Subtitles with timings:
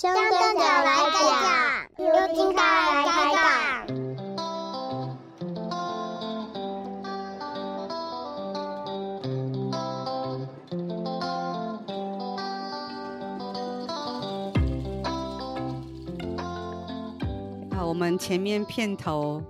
[0.00, 3.42] 香灯脚来讲，由金卡来开讲。
[17.76, 19.42] 好，我们前面片头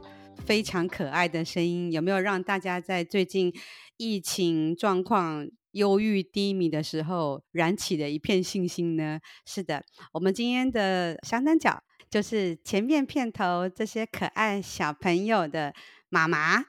[0.46, 3.53] 非常可爱的声音，有没有让大家在最近
[3.99, 9.21] 疫情状况忧郁低迷的时候，燃起的一片信心呢？
[9.45, 9.82] 是的，
[10.12, 15.75] 我们今天的香灯脚就是前面片头这些可爱小朋友的
[16.08, 16.64] 妈妈。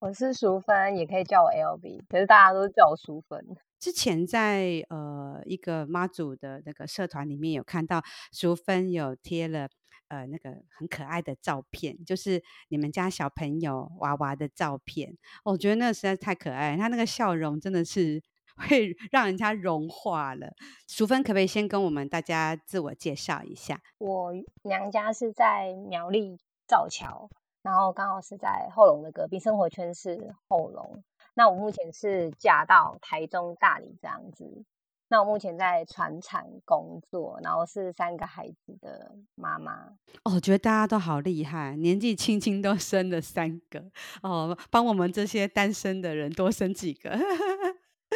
[0.00, 3.44] 我是淑芬，也可以叫我 LB，可是大家都叫我淑芬。
[3.80, 8.02] 之前在呃一个妈祖的那个社团里面有看到
[8.32, 9.68] 淑芬有贴了
[10.08, 15.16] 呃那个很可爱的照片，就是你们家小朋友娃娃的照片。
[15.44, 18.22] 我觉得那实在太可爱，他那个笑容真的是。
[18.68, 20.52] 会让人家融化了。
[20.88, 23.80] 淑芬，可不可以先跟我们大家自我介绍一下？
[23.98, 24.32] 我
[24.64, 26.36] 娘家是在苗栗
[26.66, 27.30] 造桥，
[27.62, 31.04] 然后刚好是在后龙的隔壁，生活圈是后龙。
[31.34, 34.64] 那我目前是嫁到台中大里这样子。
[35.10, 39.96] 那我目前在船产工作，然后是三个孩子的妈妈。
[40.24, 43.90] 哦，我觉得大家都好厉害，年纪轻轻都生了三个
[44.22, 47.10] 哦，帮我们这些单身的人多生几个。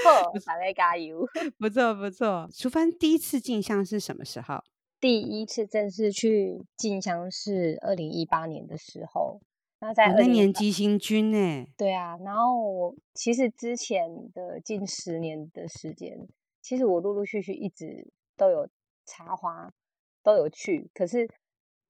[0.04, 1.26] 哦，大家加油！
[1.58, 2.48] 不错不错。
[2.52, 4.62] 淑芬第一次进香是什么时候？
[5.00, 9.40] 第一次正式去进香是二零一八年的时候。
[9.80, 11.66] 那在那年急行军呢？
[11.76, 16.28] 对啊，然后我其实之前的近十年的时间，
[16.62, 18.66] 其实我陆陆续续一直都有
[19.04, 19.74] 插花，
[20.22, 20.90] 都有去。
[20.94, 21.28] 可是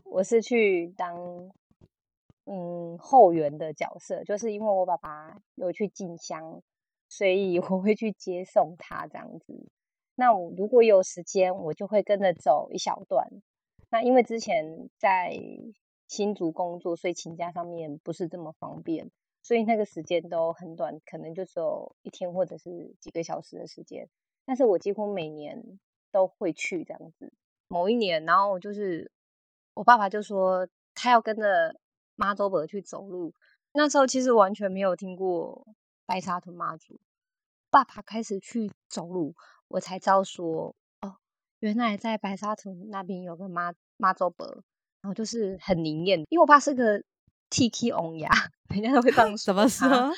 [0.02, 1.52] 我是去当
[2.46, 6.60] 嗯后援的角色，就是因为我爸爸有去进香。
[7.08, 9.68] 所以我会去接送他这样子。
[10.14, 13.28] 那我如果有时间，我就会跟着走一小段。
[13.90, 15.38] 那因为之前在
[16.08, 19.10] 新竹工作，所以请假上面不是这么方便，
[19.42, 24.08] 所以那个时间都很短，可能就只有一天或者是几个小时的时间。
[24.52, 25.80] 但是我几乎每年
[26.10, 27.32] 都会去这样子。
[27.68, 29.10] 某一年，然后就是
[29.72, 31.80] 我爸爸就说他要跟着
[32.16, 33.32] 妈祖婆去走路。
[33.72, 35.66] 那时候其实完全没有听过。
[36.04, 37.00] 白沙屯妈祖，
[37.70, 39.34] 爸爸开始去走路，
[39.68, 41.16] 我才知道说，哦，
[41.60, 44.46] 原来在白沙屯那边有个妈妈祖婆，
[45.00, 46.18] 然后就是很灵验。
[46.28, 47.02] 因为我爸是个
[47.52, 48.26] Tiki 王爷，
[48.70, 49.52] 人家都会这样 说。
[49.52, 50.10] 怎么说？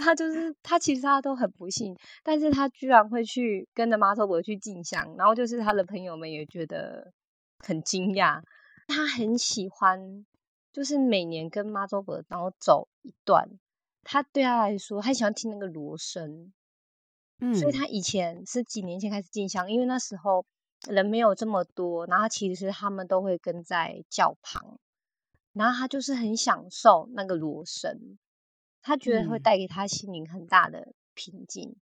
[0.00, 7.12] 他就是他，其实他都很不幸，但是他居然会去跟着妈祖伯去进香，然后就是他的朋友们也觉得
[7.58, 8.40] 很惊讶。
[8.86, 10.24] 他很喜欢，
[10.72, 13.46] 就是每年跟妈祖伯然后走一段。
[14.02, 16.50] 他对他来说，他喜欢听那个锣声，
[17.40, 20.46] 嗯，所以他以前是几年前开始进香，因为那时候
[20.88, 24.78] 人没有这么多，然后其实他们都会跟在教旁，
[25.58, 28.16] 然后他就是很享受那个锣声，
[28.80, 31.70] 他觉得会带给他心灵很大的平静。
[31.70, 31.76] 嗯、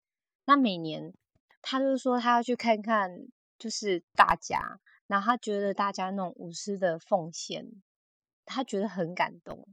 [0.47, 1.13] 那每年
[1.61, 3.11] 他就是说他要去看看，
[3.59, 7.67] 就是大家，然后他觉得大家那种无私的奉献，
[8.45, 9.67] 他觉得很感动。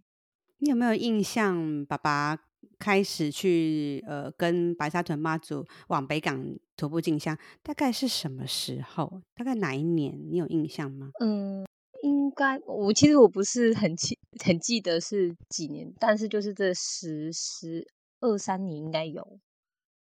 [0.57, 1.85] 你有没有印象？
[1.85, 2.37] 爸爸
[2.79, 6.43] 开始去呃跟白沙屯妈祖往北港
[6.75, 9.21] 徒步进香，大概是什么时候？
[9.35, 10.19] 大概哪一年？
[10.31, 11.11] 你有印象吗？
[11.19, 11.65] 嗯，
[12.01, 17.87] 应该我其实我不是很记很记得是几年，但是就是这十十
[18.19, 19.39] 二三年应该有。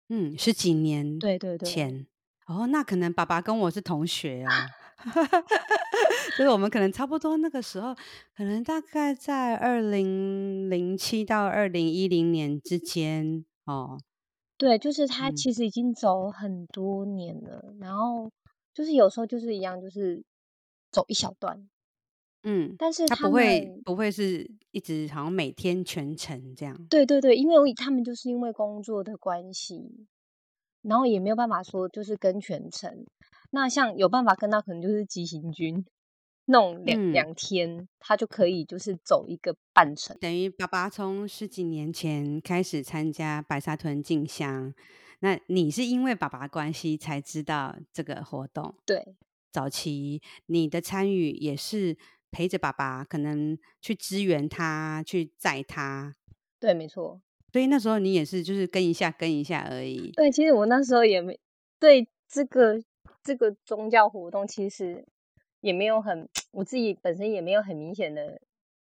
[0.09, 2.07] 嗯，十几年对对对前
[2.47, 4.68] 哦，那可能爸爸跟我是同学啊。
[6.38, 7.94] 就是我们可能差不多那个时候，
[8.36, 14.00] 可能大概在二零零七到二零一零年之间哦。
[14.57, 18.31] 对，就是他其实已经走很多年了，嗯、然后
[18.74, 20.24] 就是有时候就是一样，就是
[20.91, 21.69] 走一小段。
[22.50, 26.88] 嗯，但是他，他不会不会是一直好像每天全程这样。
[26.90, 30.08] 对对对，因为他们就是因为工作的关系，
[30.81, 33.06] 然后也没有办法说就是跟全程。
[33.52, 35.86] 那像有办法跟到，可能就是急行军，
[36.46, 40.18] 弄两两天，他就可以就是走一个半程。
[40.21, 44.74] 等于爸爸从十几年前开始参加白沙屯进香，
[45.19, 48.74] 那你是因为爸爸关系才知道这个活动？
[48.86, 49.16] 对，
[49.51, 51.98] 早期你的参与也是
[52.31, 56.15] 陪着爸爸，可能去支援他，去载他。
[56.59, 57.21] 对，没错。
[57.51, 60.12] 所以那时候你也是就是跟一下跟一下而已。
[60.12, 61.39] 对，其实我那时候也没
[61.79, 62.81] 对这个。
[63.24, 65.06] 这个宗教活动其实
[65.59, 68.39] 也没有很，我自己本身也没有很明显的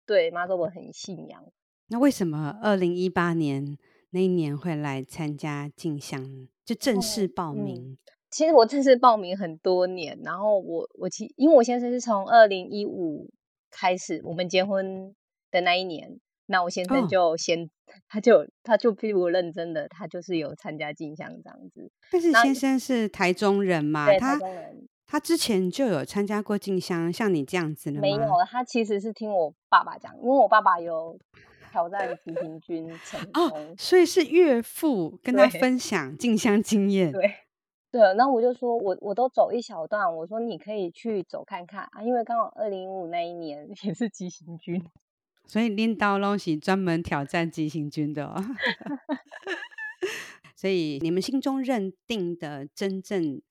[0.06, 1.44] 对妈祖我很信仰。
[1.90, 3.78] 那为什么二零一八年
[4.12, 7.98] 那一年会来参加进香，就正式报名？
[8.30, 13.30] 其实我正式报名很多年，然后我我其因为我先生是从二零一五
[13.72, 15.14] 开始，我们结婚
[15.52, 17.70] 的那一年，那我先生就先、哦、
[18.08, 21.92] 他就他就比我认真的，他就是有参加进香这样子。
[22.12, 24.06] 但是先生是台中人嘛？
[24.06, 24.88] 对，他台中人。
[25.12, 28.02] 他之前就有参加过进香，像你这样子的吗？
[28.02, 31.18] 没有，他其实是听我爸爸讲，因为我爸爸有
[31.72, 37.12] 挑战平行军成功，哦，所以是岳父 跟他分享进香经验。
[37.12, 37.28] 对
[37.92, 44.84] 对，然后我就说我我都走一小段，我说你可以去走看看啊，因为刚好二零一五那一年 也是急行军，
[45.46, 48.44] 所以拎刀东西专门挑战急行军的哦。
[50.56, 53.42] 所以你们心中认定的真正。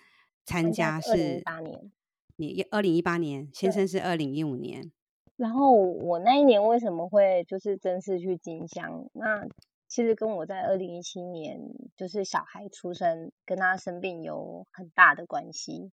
[0.50, 1.92] 参加是二零一八年，
[2.36, 4.90] 你二零一八年，先生是二零一五年。
[5.36, 9.10] 然后我那一年为什么会就是正式去金乡？
[9.12, 9.46] 那
[9.88, 11.58] 其实跟我在二零一七年
[11.96, 15.90] 就是小孩出生跟他生病有很大的关系，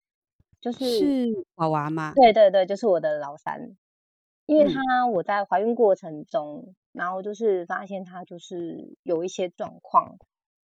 [0.61, 1.27] 就是是
[1.57, 2.13] 娃娃吗？
[2.15, 3.77] 对对对，就是我的老三，
[4.47, 10.17] 因为他我在怀孕过程中，嗯、然后就是发现他就是有一些状况，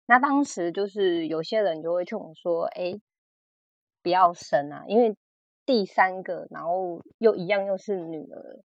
[0.06, 3.00] 那当时就是有些人就会劝我说，哎。
[4.04, 5.16] 不要生啊，因为
[5.64, 8.60] 第三个，然后又一样又是女儿，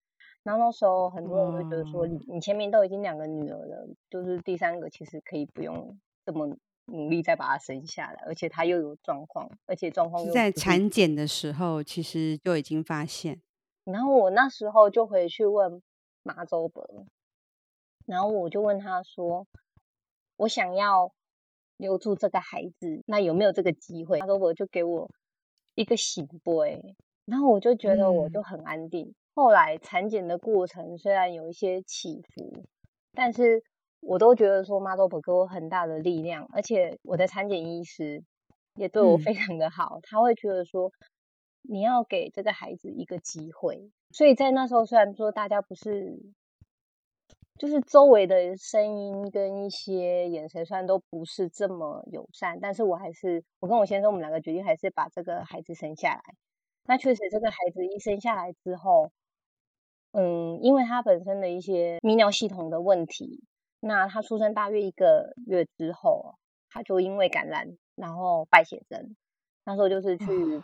[0.47, 13.43] 然后那时候很多人会觉得说，你你前面都已经两个女儿了，就是第三个其实可以不用这么努力再把她生下来，而且她又有状况，而且状况又在产检的时候其实就已经发现，
[13.85, 15.83] 然后我那时候就回去问
[16.23, 16.89] 马周伯，
[18.07, 19.47] 然后我就问他说，
[20.37, 21.13] 我想要
[21.77, 24.21] 留住这个孩子，那有没有这个机会？
[24.21, 25.11] 妈祖婆就给我。
[25.75, 26.97] 一个醒杯，
[27.27, 29.09] 然后我就觉得我就很安定。
[29.09, 32.65] 嗯、后来产检的过程虽然有一些起伏，
[33.12, 33.62] 但是
[34.00, 38.25] 我都觉得说妈祖婆给我很大的力量，而且我的产检医师
[38.77, 40.91] 也对我非常的好，嗯、他会觉得说
[41.61, 43.91] 你要给这个孩子一个机会。
[44.11, 46.19] 所以在那时候，虽然说大家不是。
[47.59, 56.21] 就是周围的声音跟一些眼神，虽然都不是这么友善，但是我还是，我跟我先生，我们两个决定还是把这个孩子生下来。
[56.85, 59.11] 那确实，这个孩子一生下来之后，
[60.12, 63.43] 嗯，因为他本身的一些泌尿系统的问题，
[63.81, 66.35] 那他出生大约一个月之后，
[66.70, 69.17] 他就因为感染，然后败血症，
[69.64, 70.62] 那时候就是去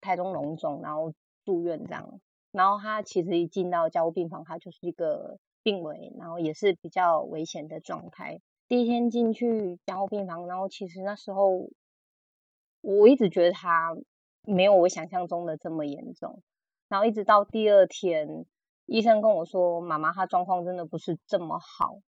[0.00, 1.12] 台中荣总，然后
[1.44, 2.20] 住院这样。
[2.52, 5.38] 然后他其实一进到加护病房，他就是一个。
[5.64, 8.40] 病危，然后也是比较危险的状态。
[8.68, 11.68] 第一天进去加护病房，然后其实那时候
[12.80, 13.94] 我一直觉得他
[14.44, 16.40] 没有我想象中的这么严重。
[16.88, 18.46] 然后一直到第二天，
[18.86, 21.98] 医生跟我说：“妈妈，她状况真的不是这么好。”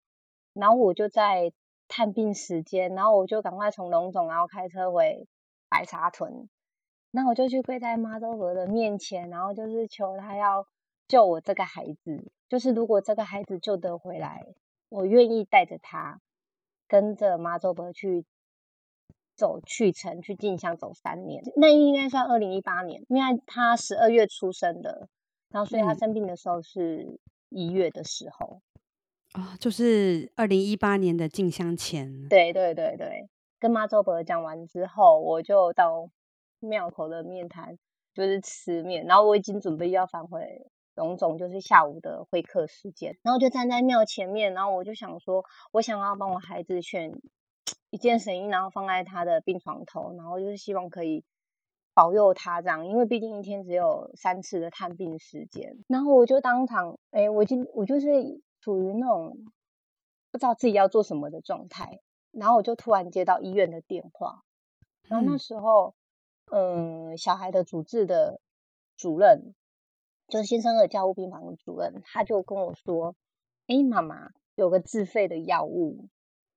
[0.53, 1.53] 然后我就在
[1.87, 5.27] 探病时间，然后我就赶快从龙总，然后开车回
[5.69, 6.49] 白沙屯。
[7.11, 10.65] 然后我就去跪在妈祖婆的面前，然后就是求他要
[11.07, 12.31] 救我这个孩子。
[12.49, 14.45] 就是如果这个孩子救得回来，
[14.89, 16.19] 我愿意带着他
[16.87, 18.25] 跟着妈祖伯去
[19.35, 25.07] 走去城去进香走三年，那应该算二零一八年，因为他十二月出生的，
[25.49, 27.19] 然后所以他生病的时候是
[27.49, 28.61] 一月的时候，
[29.33, 32.27] 啊、嗯哦，就是二零一八年的进香前。
[32.29, 33.29] 对对对对，
[33.59, 36.09] 跟妈周伯讲完之后，我就到
[36.59, 37.77] 庙口的面摊，
[38.13, 40.67] 就是吃面，然后我已经准备要返回。
[40.93, 47.13] 种种就是下午的会客时间，然后就站在庙前面，然后我就想说，我想要帮我孩子选
[47.91, 51.23] 一件神衣，然后放在他的病床头，然后就是希望可以
[51.93, 55.77] 保佑他这样，因为毕竟一天只有三次的探病时间。
[55.87, 59.37] 然后我就当场，哎，我就我就是处于那种
[60.31, 61.99] 不知道自己要做什么的状态，
[62.31, 64.41] 然后我就突然接到医院的电话，
[65.07, 65.93] 然后那时候，
[66.49, 68.41] 嗯，嗯，小孩的主治的
[68.97, 69.53] 主任。
[70.27, 73.17] 就是新生儿教务病房的主任，他就跟我说
[73.67, 76.07] ：“哎，妈妈，有个自费的药物，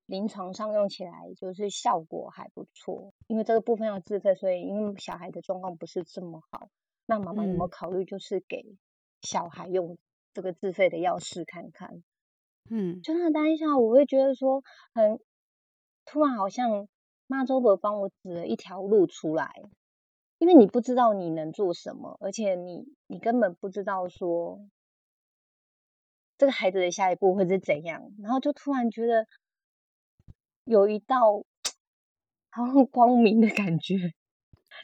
[0.07, 3.13] 临床上用起来就是效果还不错。
[3.27, 6.69] 因为这个部分要自费，所以因为小孩的状况不是这么好，
[7.07, 8.65] 那妈妈有没有考虑就是给
[9.23, 9.97] 小孩用
[10.33, 12.03] 这个自费的药试看看？”
[12.71, 14.63] 嗯，就那当下，我会觉得说
[14.95, 15.21] 很
[16.05, 16.89] 突然，好像
[17.27, 19.51] 妈周伯帮我指了一条路出来。
[20.39, 24.61] 因为你不知道你能做什么，而且你你根本不知道说
[26.37, 29.27] 这个孩子的下一步会是怎样，然后就突然觉得
[30.65, 31.43] 有一道
[32.51, 33.97] 好像光明的感觉，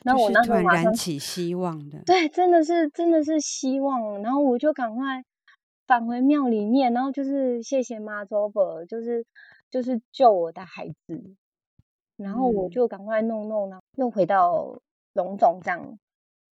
[0.04, 5.24] 然后我那时候突然燃起希望的，对，真的是真的是希望，然后我就赶快
[5.86, 9.26] 返回庙里面，然后就是谢谢妈祖婆，就是
[9.70, 11.34] 就是救我的孩子。
[12.16, 14.78] 然后我就赶快弄弄，然后又回到
[15.14, 15.98] 龙总这样。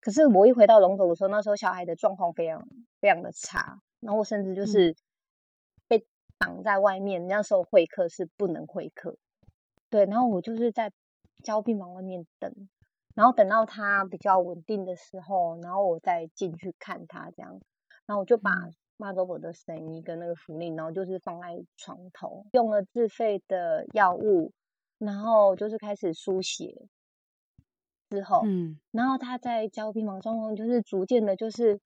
[0.00, 2.66] 可是我一回到龙总的时候，那时候小孩的状况非常
[3.02, 4.96] 非常的差，然后我甚至就是被
[6.38, 7.26] 绑在外面。
[7.26, 9.16] 那时候会客是不能会客，
[9.90, 10.92] 对，然后我就是在
[11.42, 12.52] 加护病房外面等，
[13.14, 17.60] 然后等到他比较稳定的时候，然后我再进去看他这样，
[18.06, 18.50] 然后我就把
[18.96, 24.52] 妈祖婆的神医跟那个福令，然后就是放在床头，用了自费的药物，
[24.98, 26.86] 然后就是开始输血。
[28.10, 31.78] 之后，嗯，然后他在加护病房状况就是逐渐的，就是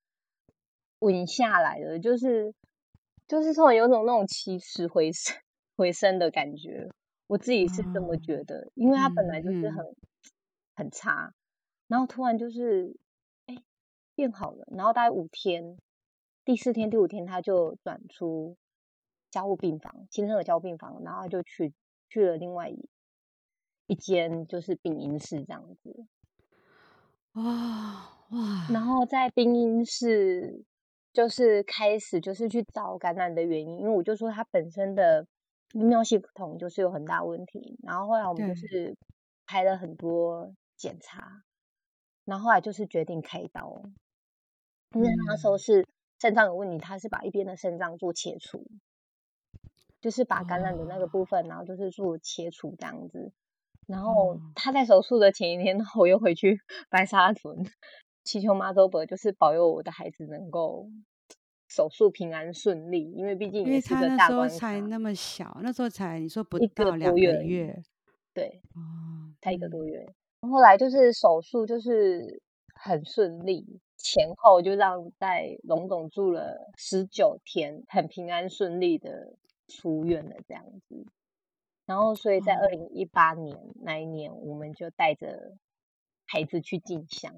[1.00, 2.54] 稳下来了，就是
[3.32, 5.34] 就是突然有种那种起死回生
[5.74, 6.86] 回生的感觉，
[7.28, 9.96] 我自己是这么觉得，哦、因为他本来就是很、嗯、
[10.74, 11.32] 很差，
[11.88, 12.94] 然后突然就是
[13.46, 13.56] 哎
[14.14, 15.78] 变好了，然后大概五天，
[16.44, 18.58] 第四天第五天他就转出
[19.30, 21.72] 加护病房，新生的加护病房，然后他就去
[22.10, 22.86] 去了另外一。
[23.86, 26.06] 一间就是病婴室这样子，
[27.32, 27.42] 哇
[28.28, 28.68] 哇！
[28.70, 30.66] 然后在病婴室
[31.12, 35.26] 就是开始就是去找感染的原因，因为我就说他本身的
[35.72, 37.78] 泌尿系统就是有很大问题。
[37.82, 38.96] 然后后来我们就是
[39.46, 41.42] 拍了很多检查，
[42.24, 43.82] 然后后来就是决定开刀，
[44.94, 45.86] 因为那时候是
[46.18, 48.66] 肾脏有问题，他是把一边的肾脏做切除，
[50.00, 53.32] 就是把感染的那个部分，然后就是做切除这样子。
[53.86, 57.66] 然后他在手术的前一天，我又回去 白沙屯
[58.24, 60.88] 祈求妈祖伯，就是保佑我的孩子能够
[61.68, 64.08] 手术平安顺利，因为毕竟也是个大关卡。
[64.08, 67.82] 因为他那时候才那么小，那时候才你说不到两个月，个月
[68.34, 70.06] 对，哦，才一个多月。
[70.42, 72.42] 嗯、后来就是手术就是
[72.74, 79.34] 很顺利，前后就让在龙总住了十九天，很平安顺利的
[79.68, 81.06] 出院了，这样子。
[81.84, 85.56] 然后，所以在二零一八年那一年，我们就带着
[86.26, 87.34] 孩子去进香，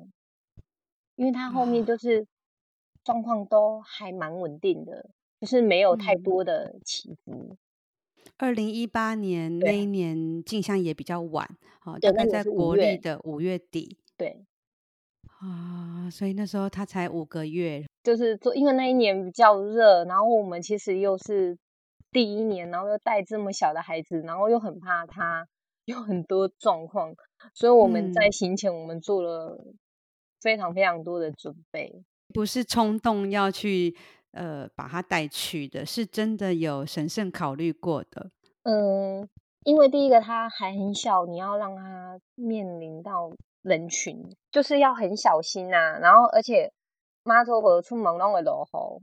[1.16, 2.26] 因为他后面就是
[3.02, 7.56] 状况都还蛮稳定的，就是没有太多的起伏。
[8.38, 11.48] 二零一八年那一年进香也比较晚，
[11.80, 13.98] 好，大概在国历的五月底。
[14.16, 14.44] 对，
[15.40, 21.58] 啊，所以那时候他才五个月，就是做，因为那一年比较热，然后我们其实又是。
[22.12, 25.48] 第一年，然后又带这么小的孩子，然后又很怕他
[25.84, 27.12] 有很多状况，
[27.54, 29.58] 所以我们在行前我们做了
[30.44, 33.96] 非常非常多的准备，嗯、不是冲动要去
[34.32, 38.30] 呃把他带去的，是真的有审慎考虑过的。
[38.64, 39.26] 嗯，
[39.64, 43.32] 因为第一个他还很小，你要让他面临到
[43.62, 45.98] 人群，就是要很小心呐、啊。
[45.98, 46.70] 然后而且
[47.22, 49.02] 妈祖婆出门拢会落雨。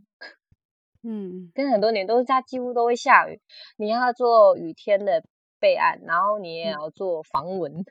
[1.04, 3.42] 嗯，跟很多年都是它几乎都会下雨，
[3.78, 5.24] 你要做雨天的
[5.60, 7.84] 备案，然后你也要做防蚊，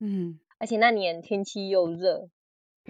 [0.00, 2.28] 嗯，而且那年天气又热，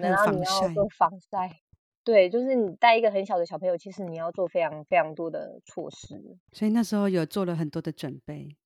[0.00, 1.60] 然后你要做防晒，
[2.04, 8.56] 对，就是你带一个很小的小朋友，其实你要做非常非常多的措施，所以那时候有做了很多的准备。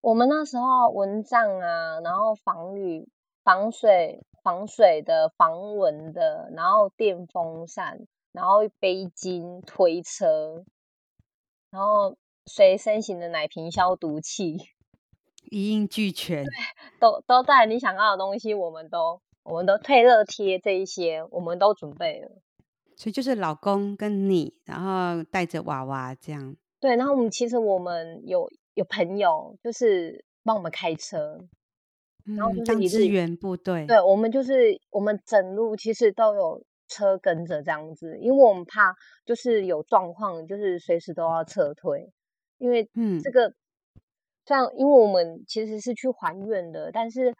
[0.00, 3.08] 我们那时候蚊帐啊，然后防雨、
[3.44, 8.06] 防水、防水的、防蚊的，然后电风扇。
[8.34, 10.64] 然后背巾、推车，
[11.70, 14.56] 然后随身型的奶瓶消毒器，
[15.50, 16.42] 一应俱全，
[16.98, 22.30] 都都带你想要的东西，我们都我们都退热贴这一些，我们都准备了。
[22.96, 26.56] 所以就是老公跟你，然后带着娃娃这样。
[26.80, 31.38] 对，然后我们其实我们有有朋友就是帮我们开车，
[32.26, 33.86] 嗯、然后就是支援部队。
[33.86, 36.64] 对，我们就是我们整路其实都有。
[36.88, 38.94] 车跟着这样子，因为我们怕
[39.24, 42.12] 就是有状况，就是随时都要撤退。
[42.58, 43.50] 因为嗯，这个
[44.44, 47.34] 这样，因为我们其实是去还愿的，但是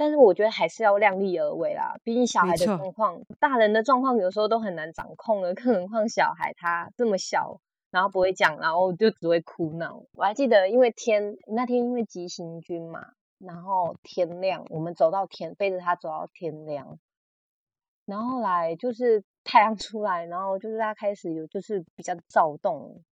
[0.00, 1.94] 但是我觉得还是要量力而为啦。
[2.02, 10.02] 毕竟小孩的状况，大人的状况有时候都很难掌控了，更何况小孩他这么小，然后不会讲，然后就只会哭闹。
[10.14, 16.98] 我还记得，因为天那天因为急行军嘛，然后天亮，我们走到天，背着他走到天亮。
[18.06, 23.02] 然后后来就是太阳出来，然后就是他开始有就是比较躁动，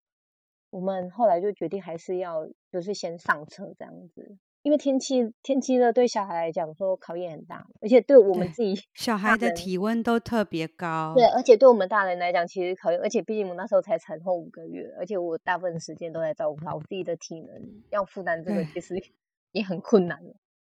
[0.70, 18.94] 我们后来就决定还是要就是先上车这样子，因为天气天气热对小孩来讲说考验很大，而且对我们自己小孩的体温都特别高，对，而且对我们大人来讲其实考验，而且毕竟我那时候才产后五个月，而且我大部分时间都在照顾他，我自己的体能要负担这个其实
[19.52, 20.20] 也很困难，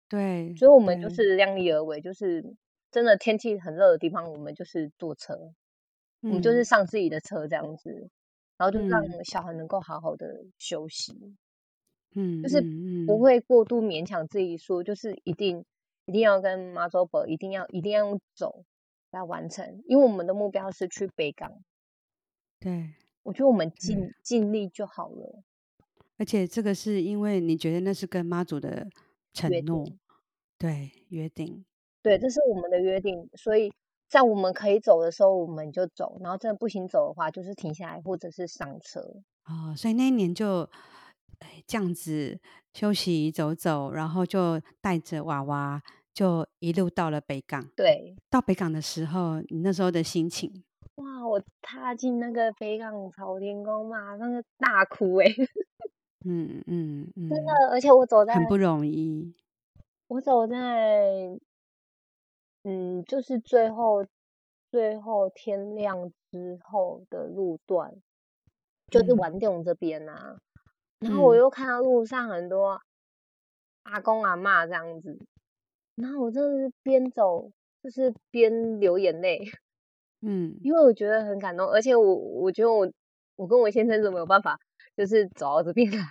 [0.08, 2.56] 对，所以我们就是量力而为，就是。
[2.92, 5.34] 真的天气很热的地方，我们就是坐车，
[6.22, 8.08] 嗯、我们就是上自己的车这样子，
[8.56, 11.12] 然后就让小孩能够好好的休息。
[12.18, 12.62] 嗯，就是
[13.06, 15.64] 不会过度勉强自己说，就是一定
[16.06, 18.64] 一定要跟妈祖伯，一定要一定要用走
[19.10, 21.52] 来完成，因为我们的目标是去北港。
[22.58, 25.42] 对，我觉得我们尽尽力就好了。
[26.16, 28.88] 而且这个是因为你觉得那是跟妈祖的
[29.34, 29.86] 承诺，
[30.56, 31.66] 对，约定，
[32.02, 33.70] 对，这是我们的约定，所以
[34.08, 39.00] 在我们可以走的时候我们就走，然后真的不行走的话就是停下来或者是上车。
[39.44, 40.70] 哦，所以那一年就
[41.40, 42.38] 哎这样子
[42.72, 47.68] 休息走走，然后就带着娃娃就一路到了北港。
[47.76, 50.64] 对，到北港的时候，你那时候的心情？
[50.96, 55.26] 哇，我踏进那个北港朝天宫嘛，那个大哭哎。
[56.28, 59.34] 嗯嗯嗯，真的，而且我走在很不容易。
[60.08, 61.38] 我走在，
[62.64, 64.04] 嗯，就是最后
[64.70, 67.94] 最后天亮之后的路段，
[68.90, 70.38] 就是晚点这边啊。
[71.00, 72.80] 嗯、然后我又看到路上很多
[73.84, 75.18] 阿公阿嬷这样子，
[75.96, 77.50] 然后我真的是边走
[77.82, 79.40] 就是边流眼泪。
[80.22, 82.90] 嗯，因为我觉得很感动，而且我我觉得我
[83.36, 84.58] 我跟我先生都没有办法。
[84.96, 86.06] 就是走到这边来，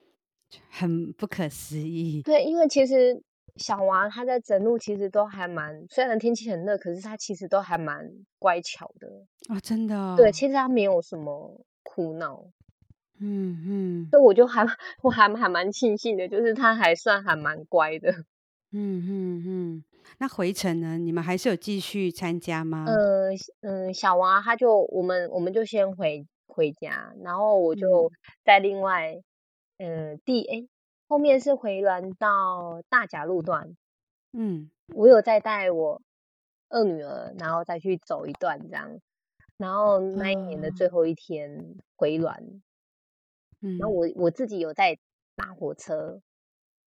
[0.70, 2.22] 很不可思议。
[2.22, 3.22] 对，因为其实
[3.56, 9.06] 小娃他在整路其实都还蛮，虽然天气很热，可是他其实都还蛮乖巧的
[9.50, 10.14] 啊、哦，真的、哦。
[10.16, 12.42] 对，其实他没有什么哭闹。
[13.22, 14.08] 嗯嗯。
[14.10, 14.66] 所以我就还
[15.02, 18.10] 我还还蛮庆幸的，就是他还算还蛮乖的。
[18.72, 19.84] 嗯嗯嗯。
[20.18, 20.98] 那回程呢？
[20.98, 22.84] 你们还是有继续参加吗？
[22.86, 26.26] 呃嗯，小娃他就我们我们就先回。
[26.54, 28.12] 回家，然后我就
[28.44, 29.22] 在另外，
[29.78, 30.68] 嗯，第哎
[31.08, 33.74] 后面是回銮到大甲路段，
[34.34, 36.02] 嗯，我有再带我
[36.68, 39.00] 二女儿，然后再去走一段这样，
[39.56, 42.60] 然后那一年的最后一天回銮，嗯，
[43.78, 44.98] 然后我我自己有在
[45.36, 46.20] 搭火车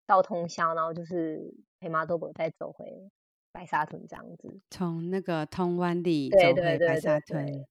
[0.05, 3.10] 到通宵，然后就是陪妈多伯再走回
[3.51, 7.65] 白沙屯这样子，从那个通湾里走回白沙屯。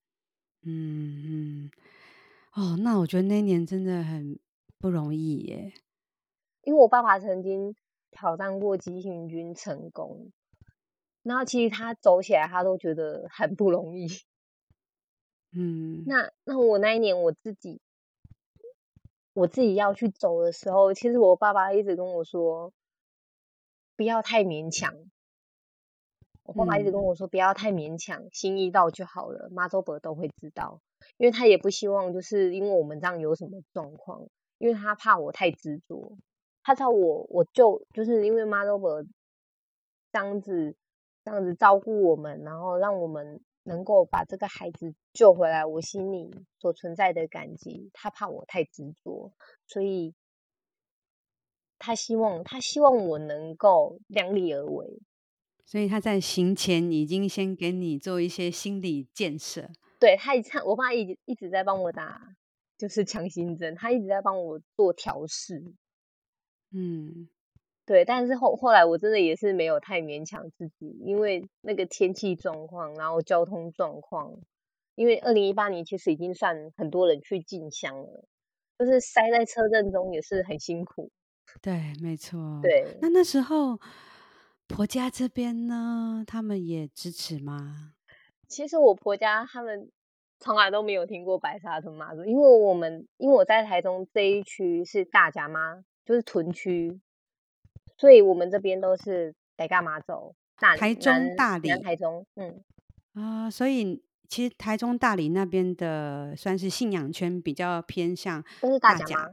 [0.66, 1.70] 嗯嗯，
[2.54, 4.38] 哦，那我觉得那年真的很
[4.78, 5.74] 不容易耶，
[6.62, 7.76] 因为我爸爸曾经
[8.10, 10.32] 挑战过急行军成功，
[11.22, 14.06] 然后其实他走起来他都觉得很不容易。
[15.52, 17.82] 嗯，那那我那一年我自己
[19.34, 22.72] 我自己要去走的时候，其实我爸爸一直跟我说，
[23.96, 24.94] 不要太勉强。
[26.44, 30.80] 我爸爸一直跟我说，不要太勉强，心意到就好了，妈祖婆都会知道。
[31.16, 34.26] 因为他也不希望，就是因为我们这样有什么状况，
[34.58, 36.16] 因为他怕我太执着。
[36.62, 39.02] 他知道我，我就就是因为妈祖婆
[40.12, 40.76] 这样子，
[41.24, 49.32] 这样子照顾我们，然后让我们能够把这个孩子救回来，我心里所存在的感激，他怕我太执着，
[49.66, 50.14] 所以
[51.78, 55.00] 他希望，他希望我能够量力而为。
[55.66, 59.70] 所以他在行前已经先给你做一些心理建设。
[59.98, 62.36] 对，他一直，我爸一直一直在帮我打，
[62.76, 65.74] 就是强心针，他一直在帮我做调试。
[66.70, 67.28] 嗯，
[67.86, 74.32] 对，但是后后来我真的也是没有太勉强自己，因为那个天气状况，然后交通状况，
[74.94, 78.24] 因为二零一八年其实已经算很多人去进香了，
[78.78, 81.10] 就是塞在车阵中也是很辛苦。
[81.60, 82.60] 对，没错。
[82.62, 83.78] 对，那那时候。
[84.66, 87.92] 婆家这边呢，他们也支持吗？
[88.48, 89.90] 其实我婆家他们
[90.40, 96.98] 从来都没有听过白沙屯妈祖，因为我们因为我在台中这一区是大甲妈，就是屯区，
[97.96, 100.34] 所以我们这边都是得干嘛走。
[100.56, 102.62] 大台中大理，台中，嗯
[103.14, 109.30] 啊、呃，所以其实台中大理那边的算是信仰圈比较偏向都是大甲妈，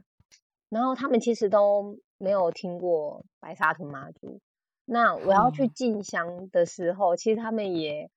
[0.70, 4.40] 然后他们其实都没有听过白沙屯妈祖。
[4.84, 8.10] 那我要去进香的时候，嗯，其实他们也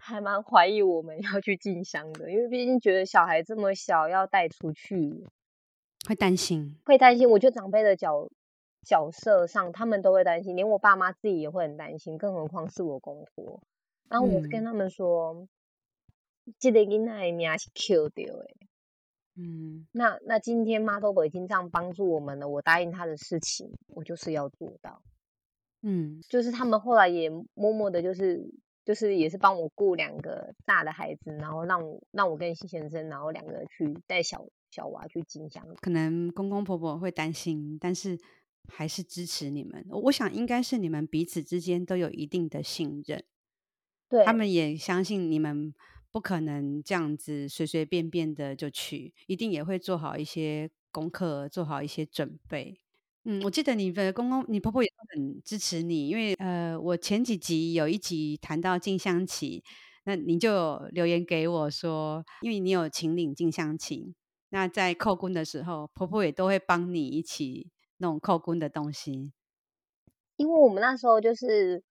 [0.00, 5.24] 还蛮怀疑我们要去进香的，因为毕竟觉得小孩这么小要带出去，
[6.08, 7.30] 会担心，会担心。
[7.30, 8.28] 我觉得长辈的角
[8.82, 13.60] 角色上，他们都会担心，连我爸妈自己也会很担心，更何况是我公婆。
[14.08, 15.46] 然后我跟他们说，
[16.58, 18.46] 记得囡仔是 Q 掉的。
[19.36, 25.00] 嗯，那那今天妈都已经这样帮助我们了，我答应他的事情，我就是要做到。
[25.82, 28.52] 嗯，就是他们后来也默默的，就是
[28.84, 35.64] 就是也是帮我顾两个大的孩子，然后让我让我跟新先生，然后两个人去带小小娃去进香。
[35.80, 38.18] 可能公公婆婆会担心，但是
[38.68, 39.86] 还是支持你们。
[39.90, 43.24] 我想应该是你们彼此之间都有一定的信任，
[44.08, 45.74] 对，他们也相信你们
[46.10, 52.80] 不可能这样子随随便便的就去，一定也会做好一些功课，做好一些准备。
[53.24, 59.62] 嗯，我记得你的公公、你婆婆也很支持你，因为呃，我前几集有一集谈到静香旗，
[60.04, 64.14] 那你就留言给我说，因为你有请领静香旗，
[64.48, 67.68] 那在叩关的时候，婆婆也都会帮你一起
[68.00, 69.32] 那种叩关的东西。
[70.36, 71.82] 因为我们那时候就是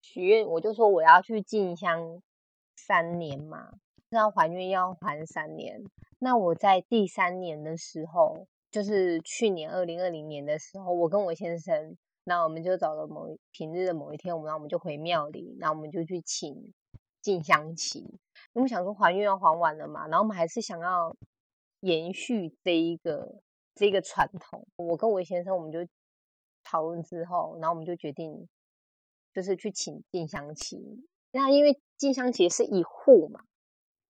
[0.00, 2.20] 许愿，我就说我要去进香
[2.76, 3.72] 三年嘛，
[4.10, 5.80] 要还愿要还三年。
[6.18, 16.72] 那我在第三年的时候，就是去年二零二零年的时候，我跟我先生，那我们就找了某平日的某一天，我们然后我们就回庙里，然后我们就去请
[17.20, 18.18] 进香旗。
[18.52, 21.16] 我们想说还愿要还完了嘛，然后我们还是想要
[21.80, 23.40] 延续这一个
[23.74, 24.66] 这一个传统。
[24.76, 25.86] 我跟我先生，我们就。
[26.64, 28.48] 讨论之后，然后我们就决定，
[29.34, 30.78] 就是去请进香旗。
[31.32, 33.40] 那因为进香旗是以户嘛，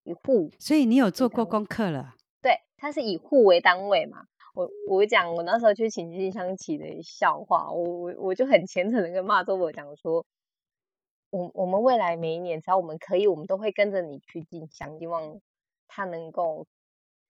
[0.05, 2.15] 以户，所以你有做过功课了？
[2.43, 4.27] 对，它是以户为单位嘛。
[4.53, 10.27] 我我讲我那时候去请进香旗的笑话，我我我就很虔诚的跟骂周伯讲说，
[11.31, 15.41] 我我们未来每一年只要我们可以，我们都会跟着你去进香，希望
[15.89, 16.67] 他能够。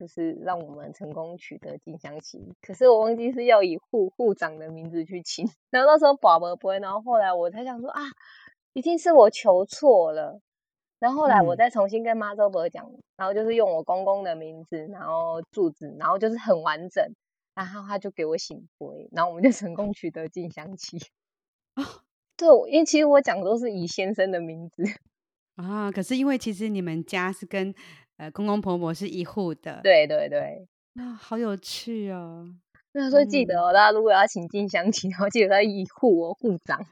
[0.02, 8.02] 就是让我们成功取得进香旗，可是我忘记是要以户户长的名字去请， 然后那时候宝宝不会，然后后来我才想说啊，
[8.72, 10.40] 一定是我求错了，
[10.98, 17.08] 然后后来我再重新跟妈周伯讲，然后就是用我公公的名字，然后住址，然后就是很完整，
[17.54, 20.98] 然后他就给我醒杯，然后我们就成功取得进香期。
[21.74, 21.84] 啊，
[22.36, 24.82] 对，因为其实我讲的都是以先生的名字
[25.54, 27.72] 啊，可是因为其实你们家是跟。
[28.22, 32.54] 呃，公公婆婆是一户的，对对对，啊，好有趣哦。
[32.92, 36.86] 那所以记得哦，大家如果要请进香旗，然后记得要一户哦，户长。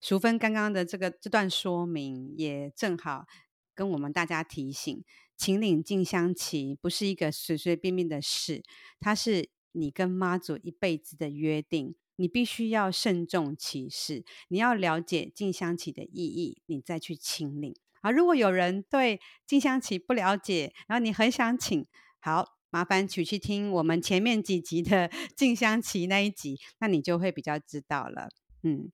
[0.00, 3.26] 淑芬刚刚的这个这段说明，也正好
[3.74, 5.02] 跟我们大家提醒，
[5.36, 8.62] 请领进香旗不是一个随随便便的事，
[9.00, 17.74] 它是你跟妈祖一辈子的约定，你必须要慎重其事，你要了解进香旗的意义，你再去请领。
[18.06, 21.84] 啊，如果有人对静香棋不了解，然后你很想请，
[22.20, 28.28] 好，麻烦取去听我们前面几集的 静香棋那一集，那你就会比较知道了。
[28.62, 28.92] 嗯，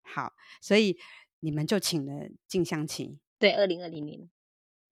[0.00, 0.96] 好，所以
[1.40, 4.30] 你们就请了静香棋，对，二零二零年，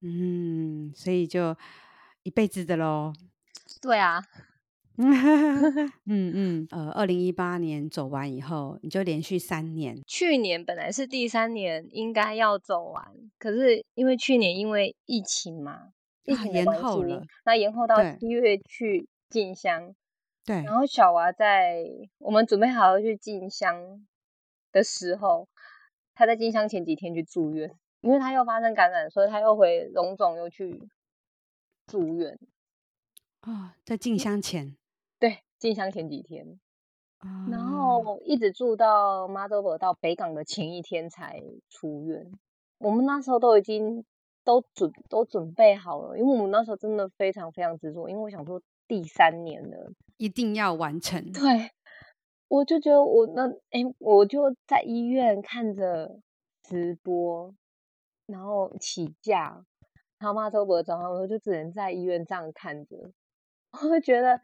[0.03, 1.57] 嗯，所以就
[2.25, 3.15] 一辈子的喽。
[3.81, 4.23] 对啊。
[6.07, 10.01] 嗯嗯，呃，二零一八年走完以后，你就连续三年。
[10.07, 13.05] 去年本来是第三年应该要走完，
[13.39, 15.89] 可是因为去年因为疫情嘛，
[16.25, 19.95] 疫情延后了，那延后到七月去进香。
[20.45, 20.57] 对。
[20.63, 21.85] 然后小娃在
[22.19, 24.07] 我们准备好要去进香
[24.71, 25.49] 的时候，
[26.15, 30.89] 他在进香前几天去住院，因为他又发生感染，所以他又回龙总又去
[31.87, 32.39] 住院。
[33.41, 34.77] 啊、哦，在进香前。
[35.63, 36.59] 对，进香前几天，
[37.25, 42.33] 嗯，然后一直住到妈祖婆到北港的前一天才出院。
[42.79, 44.05] 我们那时候都已经
[44.43, 51.31] 都准都准备好了，因为我们那时候真的非常非常执着，因为我想说第三年了，一定要完成。
[51.31, 51.71] 对，
[52.49, 56.19] 我就觉得我那哎，我就在医院看着
[56.65, 57.55] 直播，
[58.27, 59.65] 然后起价，
[60.19, 63.13] 然后妈祖婆早上我就只能在医院这样看着。
[63.83, 64.41] 我会觉得啊，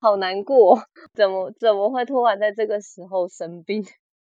[0.00, 3.84] 好难过，怎么怎么会突然在这个时候生病？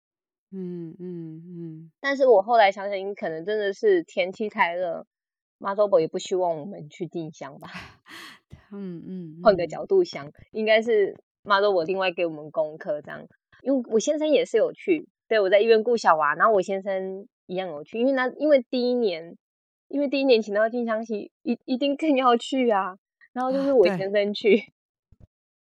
[0.52, 1.90] 嗯嗯嗯。
[2.00, 5.06] 但是我后来想想，可能真的是天气太热，
[5.58, 7.68] 妈祖婆也不希望我们去进香吧。
[8.72, 9.40] 嗯嗯。
[9.42, 13.26] 换个角度想，应该是妈祖婆另外给我们功课这样。
[13.62, 19.36] 因为我先生也是有去，对，我在医院顾小娃，然后我先生一样有去，因为那因为第一年，
[19.88, 22.98] 因为第一年请到进香旗，一一定更要去啊。
[23.38, 24.66] 然后就是我先生去，啊、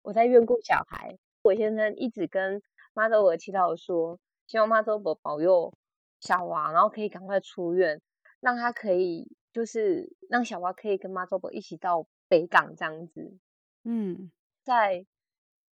[0.04, 1.18] 我在医院顾小孩。
[1.42, 2.62] 我先生一直跟
[2.94, 5.74] 妈祖婆祈祷说，希望妈祖婆保佑
[6.20, 8.00] 小娃，然后可以赶快出院，
[8.40, 13.36] 让他可以就是让小娃可以跟妈祖婆一起到北港这样子。
[13.84, 14.30] 嗯，
[14.64, 15.04] 在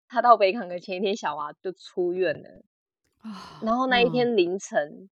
[0.09, 2.63] 他到北港的前一天，小娃就出院了。
[3.19, 5.11] 啊，然后那一天凌晨，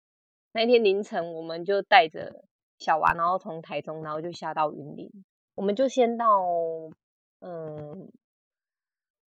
[0.53, 2.45] 那一天凌晨，我们就带着
[2.77, 5.11] 小娃，然后从台中，然后就下到云林。
[5.59, 6.25] 我们就先到
[7.41, 8.09] 嗯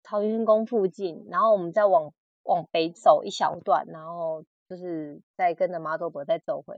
[0.01, 2.11] 桃园宫附近，然后我们再往
[2.45, 6.75] 往北走一小段，然后就是再跟着妈祖婆再走回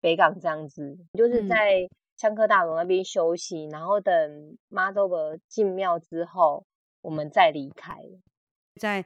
[0.00, 6.64] 北港这样子，就是在香科大楼那边休息，嗯、然后等妈祖婆进庙之后，
[7.00, 7.96] 我们再离开。
[8.80, 9.04] 在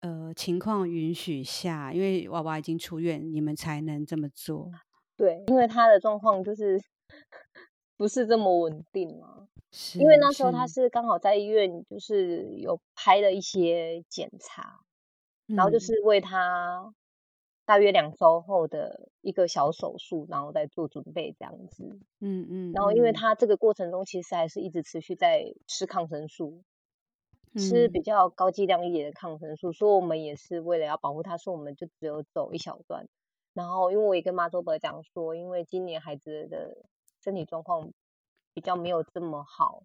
[0.00, 4.72] 呃情况允许下，因为娃娃已经出院，你们才能这么做。
[5.16, 6.82] 对，因为他的状况就是。
[7.96, 9.48] 不是这么稳定吗？
[9.70, 14.80] 是因为那时候他是刚好在医院，就是有拍了一些检查，
[15.48, 16.92] 嗯、然后就是为他
[17.64, 21.84] 大约两周后的一个小手术，然后再做准备这样子。
[22.20, 22.70] 嗯嗯。
[22.70, 26.62] 嗯然后因为他这个过程中其实还是一直持续在吃抗生素，
[27.54, 33.06] 嗯、吃比较高剂量一点的抗生素，所以我们也是为了要保护他，说我们就只有走一小段。
[33.54, 36.76] 然后因为我也跟妈祖伯讲说，因为今年孩子的
[37.22, 37.92] 身体状况。
[38.54, 39.82] 比较没有这么好，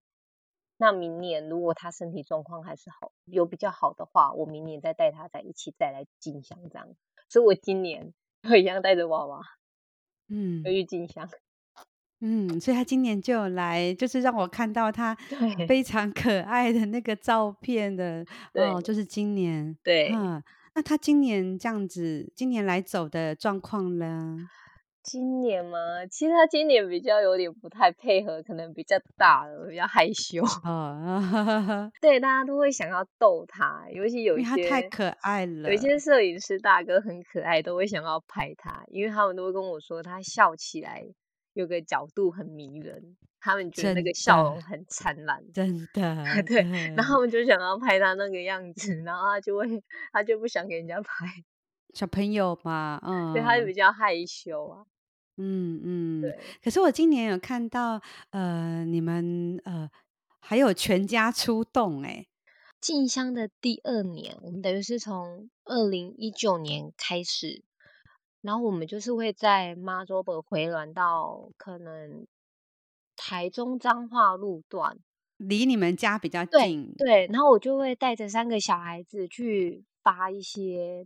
[0.75, 6.85] 那明年如果他身体状况还是好，有比较好的话，我明年再带他在一起再来进香这样。
[7.29, 9.39] 所以我今年 会一样带着娃娃，
[10.27, 11.29] 嗯，去进香，
[12.19, 15.15] 嗯，所以他今年就有来，就是让我看到他
[15.65, 20.43] 非常可爱的那个照片的，对哦，就是今年，对，嗯，
[20.75, 24.37] 那他今年这样子，今年来走的状况呢？
[25.09, 26.05] 今年吗？
[26.11, 30.43] 其实他今年比较有点不太配合，可能比较大了，比较害羞。
[30.65, 41.07] 哦， 对，大家都会想要逗他，尤其有一些他太可爱了，有一些摄影师大哥很可爱，都会想要拍他，因为他们都会跟我说他笑起来
[41.53, 46.17] 有个角度很迷人，他们觉得那个笑容很灿烂，真的。
[46.45, 46.61] 对，
[46.97, 51.25] 然后他们就想要拍他那个样子，然后他就会他就不想给人家拍
[51.93, 54.83] 小朋友嘛，嗯， 对，他就比较害羞啊。
[55.37, 56.39] 嗯嗯，对。
[56.63, 59.89] 可是我今年有看到，呃，你们呃
[60.39, 62.25] 还有全家出动哎，
[62.81, 67.63] 进香的第二年，我们等于是从二零一九年开始，
[68.41, 72.25] 然后我们就是会在妈祖婆回銮到可能
[73.15, 74.97] 台中彰化路段，
[75.37, 77.27] 离你们家比较近，对，对。
[77.27, 81.05] 然后我就会带着三个小孩子去发一些。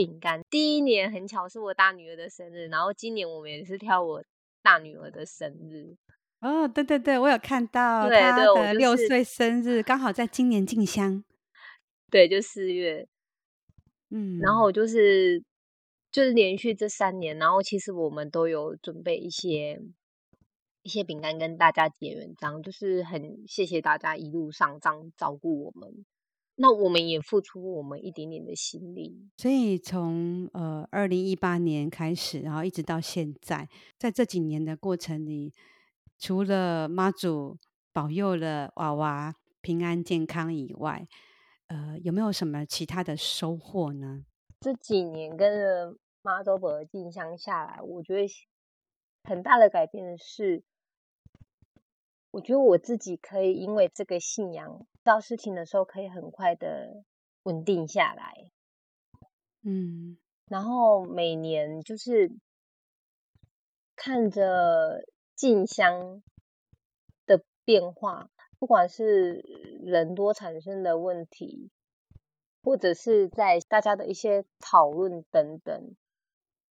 [0.00, 4.24] 饼干，第一年很巧是我大女儿的生日，然后今年我们也是挑我
[4.62, 5.94] 大女儿的生日。
[6.40, 11.22] 哦，对对对，我有看到她的六岁生日，刚好在今年进香。
[12.10, 13.06] 对，就四月。
[14.08, 15.44] 嗯，然后就是
[16.10, 19.82] 就是连续这三年，然后其实我们都有准备一些
[20.82, 26.06] 一些饼干跟大家结缘，这样就是很谢谢大家一路上这样照顾我们。
[26.62, 33.66] 那我们也付出我们一点点的心力，所以从呃二零一八年开始，然后一直到现在，
[33.98, 35.54] 在这几年的过程里，
[36.18, 37.56] 除了妈祖
[37.94, 41.08] 保佑了娃娃平安健康以外，
[41.68, 44.26] 呃，有没有什么其他的收获呢？
[44.60, 48.28] 这几年跟着妈祖婆进香下来，我觉得
[49.24, 50.62] 很大的改变的是。
[52.32, 57.02] 我觉得我自己可以因为这个信仰，遇到事情的时候可以很快的
[57.42, 58.52] 稳定下来，
[59.62, 60.16] 嗯，
[60.46, 62.30] 然后每年就是
[63.96, 66.22] 看着进香
[67.26, 69.44] 的变化，不管是
[69.82, 71.72] 人多产生的问题，
[72.62, 75.96] 或者是在大家的一些讨论等等，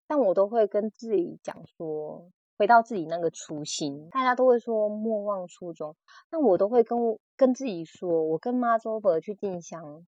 [0.06, 2.30] 但我都会跟自己讲说。
[2.58, 5.94] 回到自己那个初心，大家都会说莫忘初衷，
[6.28, 6.98] 那我都会跟
[7.36, 10.04] 跟自己说，我跟妈周婆去进香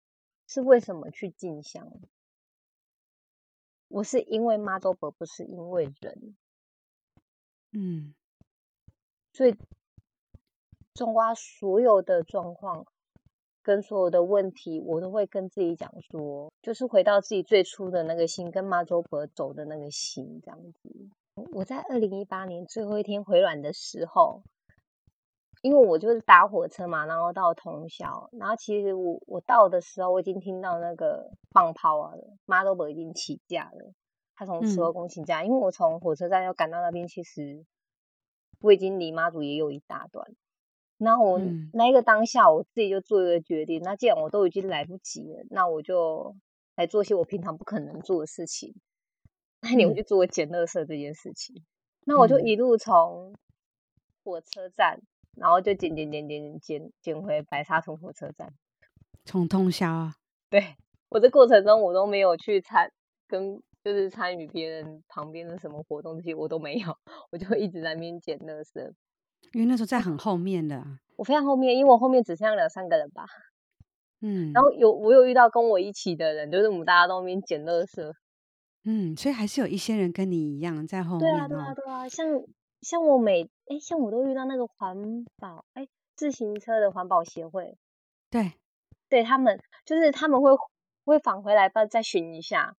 [0.49, 1.93] 是为什么去进香？
[3.87, 6.37] 我是因为妈周婆，不是因为人。
[7.73, 8.15] 嗯，
[9.33, 9.57] 所以
[10.95, 12.85] 种瓜所有的状况
[13.63, 21.11] 跟所有的问题，我都会跟自己讲说，就是回到自己最初的那个心，跟妈祖婆走的那个心，这样子。
[21.53, 24.43] 我在二零一八年最后一天回銮的时候，
[25.63, 32.13] 因为我就是搭火车嘛，然后到通宵，然后其实我我到的时候，我已经听到那个放炮啊，
[32.47, 33.93] 妈祖婆已经起驾了，
[34.35, 37.65] 他从十二宫请假，嗯、因为我从火车站要赶到那边，其实
[38.61, 40.27] 我已经离妈祖也有一大段，
[40.97, 46.35] 然后我、嗯、那一个当下，我自己就做一个决定，那既然我都已经来不及了，那我就
[46.77, 48.75] 来做些我平常不可能做的事情。
[49.63, 51.65] 那你会去做捡垃圾这件事情，嗯、
[52.07, 53.35] 那我就一路从
[54.25, 55.01] 火车站，
[55.37, 58.53] 然后就捡捡捡捡捡捡回白沙屯火车站，
[59.25, 60.15] 从通宵啊。
[60.49, 60.77] 对，
[61.11, 62.91] 我这过程中我都没有去参
[63.29, 66.97] 跟就是参与别人旁边的什么活动，这些我都没有，
[67.31, 68.93] 我就一直在那边捡垃圾。
[69.53, 70.83] 因为那时候在很后面的，
[71.17, 73.27] 我非常后面，因为我后面只剩下两三个人吧。
[74.23, 78.13] 嗯，然后有我有遇到跟我一起的人，就是我们大家都那边捡垃圾。
[78.85, 81.21] 嗯，所以还是有一些人跟你一样在后面。
[81.21, 82.27] 对啊，对啊，对啊，像
[82.81, 87.77] 像我每哎，像我都遇到那个环保哎，自行车的环保协会，
[88.31, 88.53] 对，
[89.09, 90.51] 对他们就是他们会
[91.05, 92.75] 会返回来再再巡一下，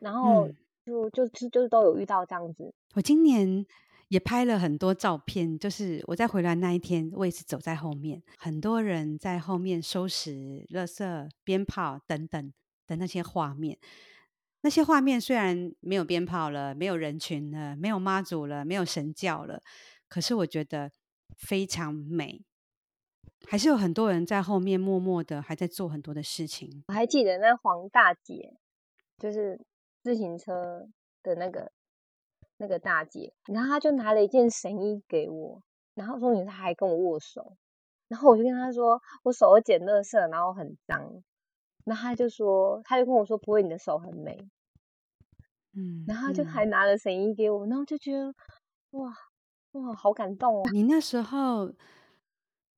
[0.00, 0.48] 然后
[0.84, 2.74] 就、嗯、就就就都有遇到这样子。
[2.94, 3.64] 我今年
[4.08, 5.58] 也拍了很多照片。
[5.58, 12.52] 就是我在回来那一天，我也是走在后面，很多人在后面收拾垃圾、鞭炮等等
[12.86, 13.78] 的那些画面。
[14.62, 19.60] 那些画面虽然没有鞭炮了，没有人群了，没有妈祖了，没有神教了，
[20.08, 20.90] 可是我觉得
[21.36, 22.42] 非常美。
[23.46, 26.84] 还是有很多人在后面默默的还在做很多的事情。
[26.88, 28.56] 我还记得那黄大姐，
[29.18, 29.60] 就是
[30.02, 30.88] 自行车
[31.22, 31.72] 的那个。
[32.58, 35.62] 那个大姐，然后她就拿了一件神衣给我，
[35.94, 37.54] 然后说你她还跟我握手，
[38.08, 41.22] 然后我就跟她说我手捡垃圾，然后很脏，
[41.86, 44.36] 然后她就说，他就跟我说不会，你的手很美，
[45.72, 48.34] 嗯，然后就还拿了神衣给我，然后就觉得
[48.90, 49.10] 哇
[49.72, 50.62] 哇好感动哦。
[50.70, 51.72] 你那时候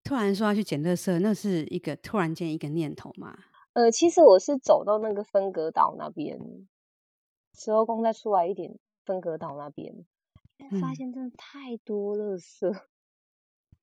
[0.04, 3.36] 突然说要去捡垃圾，那是一个突然间一个念头吗？
[3.72, 6.38] 呃，其实我是走到那个分隔岛那边，
[7.54, 8.78] 十二宫再出来一点。
[9.04, 10.04] 分隔岛那边，
[10.82, 12.78] 发现真的太多垃圾，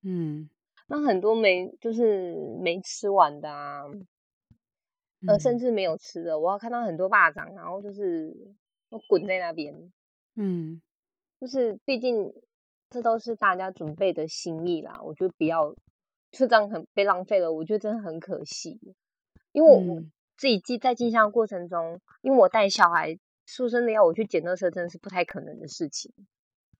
[0.03, 0.47] 嗯，
[0.85, 3.85] 那很多没就是没吃完的啊，
[5.27, 8.35] 呃、嗯，甚至没有吃的，我要看到很多霸掌，然后就是
[9.07, 9.91] 滚在那边，
[10.35, 10.81] 嗯，
[11.39, 12.33] 就是毕竟
[12.89, 15.73] 这都是大家准备的心意啦，我觉得不要
[16.31, 18.79] 就这样很被浪费了，我觉得真的很可惜，
[19.51, 20.01] 因为我
[20.37, 23.19] 自己记在进香的过程中，因为我带小孩。
[23.47, 26.11] 说真的，要我去捡垃圾，真的是不太可能的事情。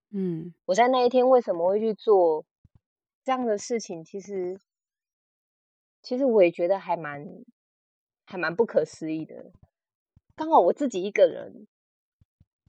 [0.10, 2.44] 嗯，我在那一天为什么会去做
[3.24, 4.04] 这样的事情？
[4.04, 4.60] 其实，
[6.02, 7.24] 其实我也觉得还蛮
[8.26, 9.52] 还蛮不可思议的。
[10.36, 11.68] 刚好我自己一个人，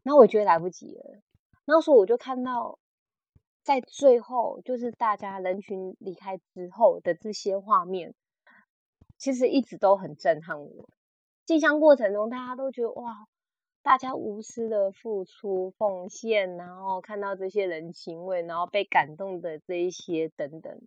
[0.03, 1.21] 然后我觉得来不及了。
[1.65, 2.79] 那时候我就看到，
[3.63, 8.15] 在最后就是大家人群离开之后的这些画面，
[9.19, 10.89] 其实一直都很震撼我。
[11.45, 13.27] 进香过程中，大家都觉得哇。
[13.83, 20.83] 大家无私的付出奉献，然后看到这些人情味，然后被感动的这一些等等，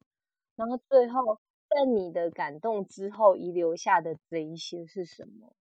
[0.57, 5.53] 然后最后在你的感动之后遗留下的这一些是什么？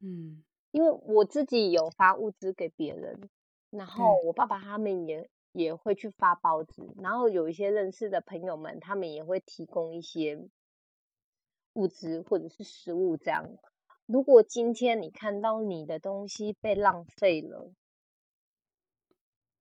[0.00, 3.28] 嗯，因为我自己有发物资给别人，
[3.70, 10.48] 然后我爸爸他们也也会去发包子，然后有一些认识的朋友们，他们也会提供一些
[11.74, 13.48] 物资或者是食物这样。
[14.06, 17.72] 如果今天你看到你的东西被浪费了，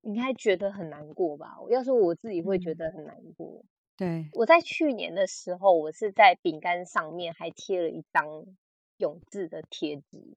[0.01, 1.57] 你应该觉得很难过吧？
[1.69, 3.63] 要是我自己会觉得很难过。
[4.01, 8.47] 对，我在去年的时候，我是在饼干上面还贴了一张
[8.97, 10.35] 永志的贴纸，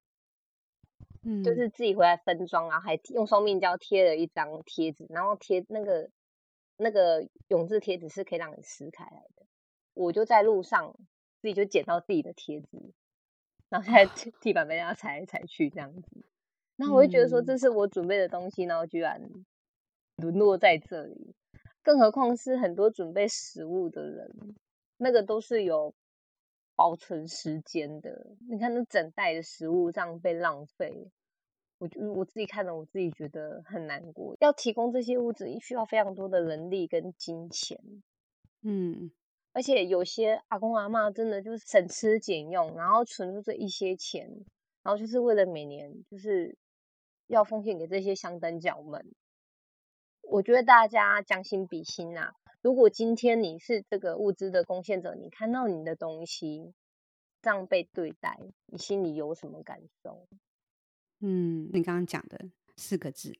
[1.23, 6.11] 嗯，就是自己回来分装啊，还用双面胶贴了一张贴纸，然后贴那个
[6.77, 9.47] 那个永志贴纸是可以让你撕开来的。
[9.95, 10.95] 我就在路上
[11.41, 12.93] 自己就捡到自己的贴纸。
[13.69, 16.23] 然后现在地板被人家踩来踩去这样子，
[16.75, 19.19] 然后我就觉得说，这是我准备的东西，然后居然
[20.17, 21.33] 沦落在这里。
[21.85, 24.55] 更何况是很多准备食物的人，
[24.97, 25.93] 那个都是有
[26.75, 28.35] 保存时间的。
[28.49, 31.11] 你看那整袋的食物这样被浪费，
[31.77, 34.35] 我就我自己看了，我自己觉得很难过。
[34.39, 37.79] 要提供这些物资，需要非常多的人力跟金钱。
[38.63, 39.11] 嗯。
[39.53, 44.27] 而且有些阿公阿妈真的就是省吃俭用，然后存出这一些钱，
[44.81, 46.57] 然后就是为了每年就是
[47.27, 49.13] 要奉献给这些香灯脚们。
[50.35, 56.73] 我觉得大家将心比心啊，如果今天你是这个物资的贡献者，你看到你的东西
[57.41, 60.27] 这样被对待，你心里有什么感受？
[61.21, 63.37] 嗯，你刚刚讲的四个字，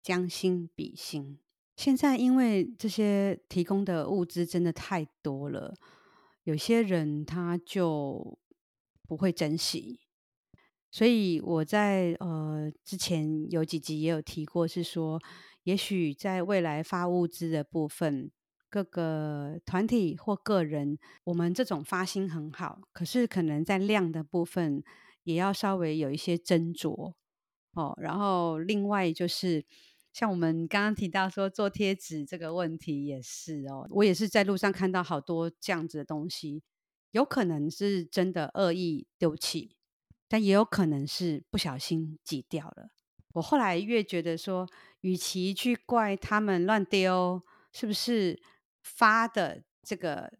[0.00, 1.40] 将心比心。
[1.74, 5.74] 现在因为这些提供的物资真的太多了，
[6.44, 8.38] 有些人他就
[9.08, 9.98] 不会珍惜，
[10.88, 15.20] 所以我在呃之前有几集也有提过，是说
[15.64, 18.30] 也许在未来发物资的部分，
[18.68, 24.82] 各个团体或个人，我们这种发心很好，可是可能在量的部分
[25.24, 27.14] 也要稍微有一些斟酌
[27.72, 27.94] 哦。
[28.00, 29.64] 然后另外就是。
[30.14, 36.62] 像我们刚刚提到说做贴纸这个问题也是哦，我也是在路上看到好多这样子的东西，
[37.12, 39.74] 有可能是真的恶意丢弃，
[40.28, 42.90] 但也有可能是不小心挤掉了。
[43.34, 44.66] 我后来越觉得说，
[45.00, 48.40] 与其去怪他们乱丢，是不是
[48.82, 50.32] 发的这个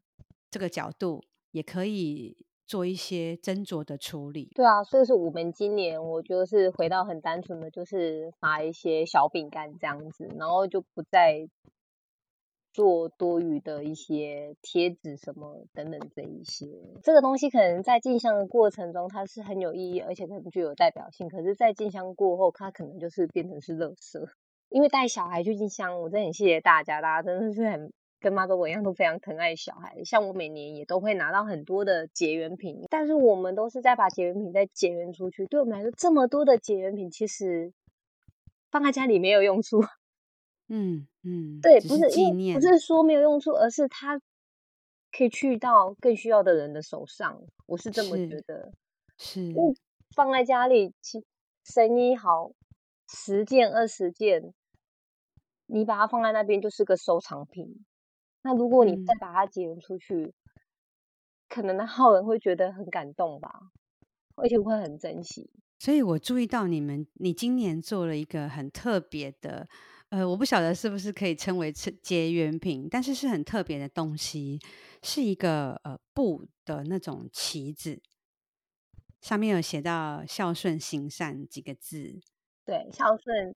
[0.50, 2.46] 这个角度也可以。
[2.64, 11.46] 做一些斟酌的处理，对啊，所以说我们今年我就是回到很单纯的，就是发一些小饼干这样子，然后就不再
[12.72, 16.66] 做多余的一些贴纸什么等等这一些。
[17.02, 24.26] 这个东西可能在进香的过程中它是很有意义，而且很具有代表性，可是，在进香过后，它可能就是变成是垃圾。
[24.70, 30.02] 因为带小孩去进香，我真的很谢谢大家，大家真的是很跟妈祖我一样，都非常疼爱小孩。
[30.04, 35.44] 像我每年也都会拿到很多的结缘品，但是我们都是在把结缘品再结缘出去。
[35.46, 37.74] 对我们来说，这么多的结缘品，其实
[38.70, 39.82] 放在家里没有用处。
[40.68, 44.20] 嗯嗯，对，不是纪念，不是说没有用处，而是它
[45.10, 47.42] 可以去到更需要的人的手上。
[47.66, 48.72] 我是这么觉得。
[49.18, 49.46] 是。
[49.46, 49.54] 是
[50.14, 51.24] 放在家里，其
[51.64, 52.52] 生意好，
[53.08, 54.52] 十件二十件，
[55.66, 57.84] 你把它放在那边就是个收藏品。
[58.42, 60.32] 那如果你再把它结缘出去，嗯、
[61.48, 63.70] 可能那号人会觉得很感动吧，
[64.34, 65.48] 而且会很珍惜。
[65.78, 69.68] 所以我注意到你们，你今年做了一个很特别的，
[70.12, 74.60] 呃，我不晓得是不是可以称为结缘品，但是是很特别的东西，
[75.02, 77.98] 是一个呃布的那种旗子。
[79.22, 82.20] 上面有写到“孝顺行善”几个字，
[82.66, 83.54] 对，孝顺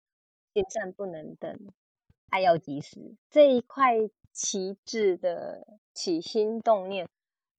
[0.54, 1.60] 行善不能等，
[2.30, 3.14] 爱要及时。
[3.28, 3.92] 这一块
[4.32, 7.06] 旗帜的起心动念，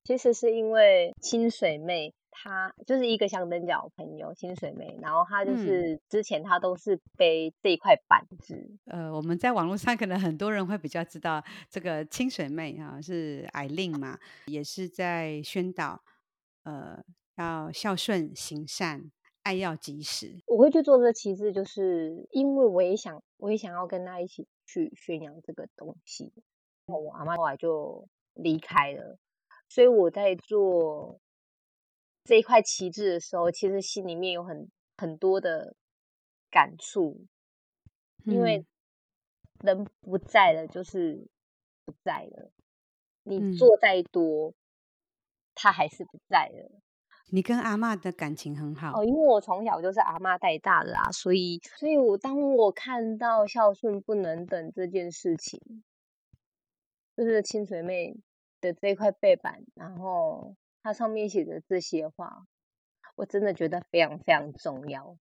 [0.02, 2.12] 其实是因为清水妹，
[2.42, 8.54] 她就是一个香灯脚朋友，清水妹，然后她就是之前她都是背这一块板子。
[8.86, 16.02] 嗯、呃，我们在网络上可能很多人会比较知道这个清水妹啊，是艾令嘛，也是在宣导，
[16.64, 17.02] 呃。
[17.38, 19.12] 要孝顺行善，
[19.44, 20.42] 爱要及时。
[20.48, 26.32] 我会去做这个旗帜，就是因为我也想，我也想要跟他一起去宣扬这个东西。
[26.86, 29.20] 我阿妈后来就离开了，
[29.68, 31.20] 所以我在做
[32.28, 35.74] 这一块旗帜的时候，其实心里面有很很多的
[36.50, 37.24] 感触，
[38.26, 38.66] 因为
[39.60, 41.26] 人不在了，就是
[41.86, 42.50] 不在了。
[43.22, 44.52] 你做再多，
[45.54, 46.70] 他还是不在了。
[47.30, 55.82] 你跟阿妈的感情很好哦，因为我从小就是阿妈带大的啊，所以，所以我当我看到孝顺不能等这件事情，
[57.16, 58.14] 就是清水妹
[58.60, 60.54] 的这块背板，然后
[60.88, 62.46] 它上面写的这些话，
[63.14, 65.18] 我真的觉得非常非常重要，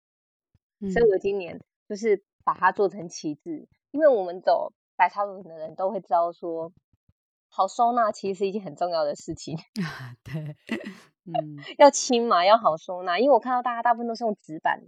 [0.78, 6.72] 嗯、所以我今年就是把它做成旗帜，因为我们走白沙屯的人都会知道说，
[7.48, 10.54] 好收纳其实是一件很重要的事情 啊，对。
[11.24, 13.18] 嗯，要轻嘛，要好收纳。
[13.18, 14.84] 因为我看到大家大部分都是用纸板，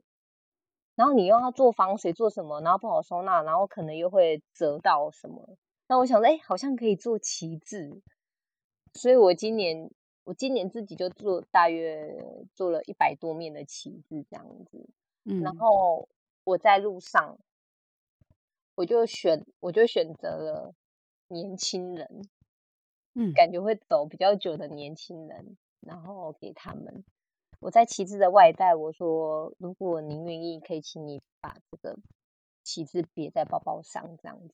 [0.95, 5.57] 然后你又要做防水，做什么，然后不好收纳，然后可能又会折到什么。
[5.89, 8.01] 那我想说，哎，好像可以做旗帜，
[8.95, 9.91] 所以我今年
[10.29, 14.87] 我今年自己就做大约做了一百多面的旗帜这样子。
[15.25, 16.07] 嗯，然后
[16.45, 17.39] 我在路上，
[18.75, 20.75] 我就选我就选择了
[21.29, 22.29] 年轻人，
[23.15, 25.57] 嗯，感觉会走比较久的年轻人。
[25.81, 27.05] 然后给他们，
[27.61, 31.97] 我在旗帜的外带，我说，如果您愿意，可以请你把这个
[32.65, 34.53] 旗帜别在包包上，这样子，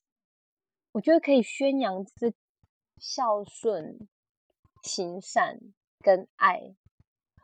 [0.93, 2.31] 我觉得可以宣扬这
[2.97, 4.07] 孝顺、
[4.85, 5.59] 行善
[6.01, 6.75] 跟爱。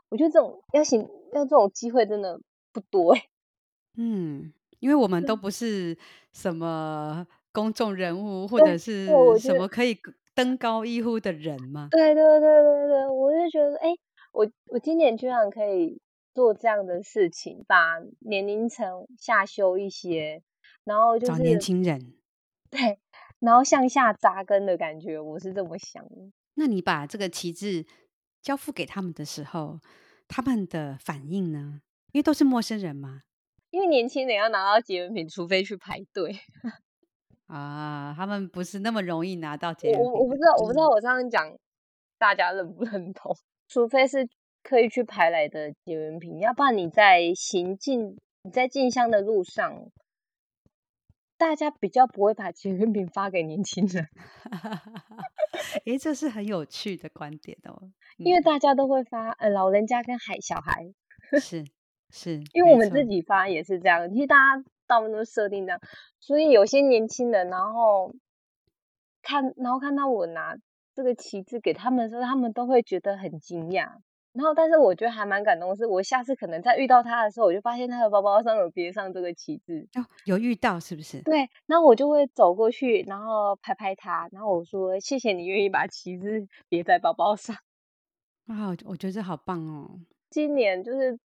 [0.08, 2.40] 我觉得这种要行要这种机会真的
[2.72, 3.26] 不多哎。
[3.98, 5.98] 嗯，因为我们都不是
[6.32, 9.06] 什么公众人物，或者是
[9.38, 9.98] 什么可以。
[10.34, 11.88] 登高一呼的人嘛？
[11.90, 14.00] 对对对对对，我就觉得，哎、欸，
[14.32, 16.00] 我我今年居然可以
[16.32, 20.42] 做这样的事情，把年龄层下修一些，
[20.84, 22.14] 然后就是找年轻人，
[22.70, 22.98] 对，
[23.40, 26.02] 然后向下扎根的感觉，我是这么想。
[26.54, 27.86] 那你把这个旗帜
[28.40, 29.80] 交付给他们的时候，
[30.28, 31.80] 他们的反应呢？
[32.12, 33.22] 因为都是陌生人嘛。
[33.70, 36.38] 因为年轻人要拿到结缘品，除非去排队。
[37.46, 39.92] 啊，他们不是那么容易拿到结。
[39.92, 41.56] 我我不知道，我不知道我这样讲，
[42.18, 43.34] 大家认不认同？
[43.68, 44.28] 除非是
[44.62, 49.90] 刻意去排来的结缘品，要不然你在行进、你在进香的路上，
[51.42, 54.08] 大家比较不会把结缘品发给年轻人。
[55.86, 57.78] 哎，这是很有趣的观点哦。
[57.82, 60.92] 嗯、因为大家都会发，呃，老人家跟孩小孩
[61.40, 61.64] 是
[62.10, 64.08] 是，因为我们自己发也是这样。
[64.12, 64.64] 其实大家。
[64.84, 65.80] 大部分都设定这样，
[66.20, 68.14] 所以有些年轻人，然后
[69.22, 70.54] 看，然后看到我拿
[70.92, 73.88] 这个旗帜给他们的时候，他们都会觉得很惊讶。
[74.32, 79.86] 然后，但是我觉得还蛮感动的是，我下次可能再遇到他的时候，我就发现他的包包上有别上这个旗帜。
[79.94, 81.20] 哦，有遇到是不是？
[81.22, 87.56] 对，然后我就会走过去，然后拍拍他，然后我说：“谢谢你愿意把旗帜别在包包上。
[88.48, 90.00] ”啊，我觉得这好棒哦！
[90.30, 91.18] 今年就是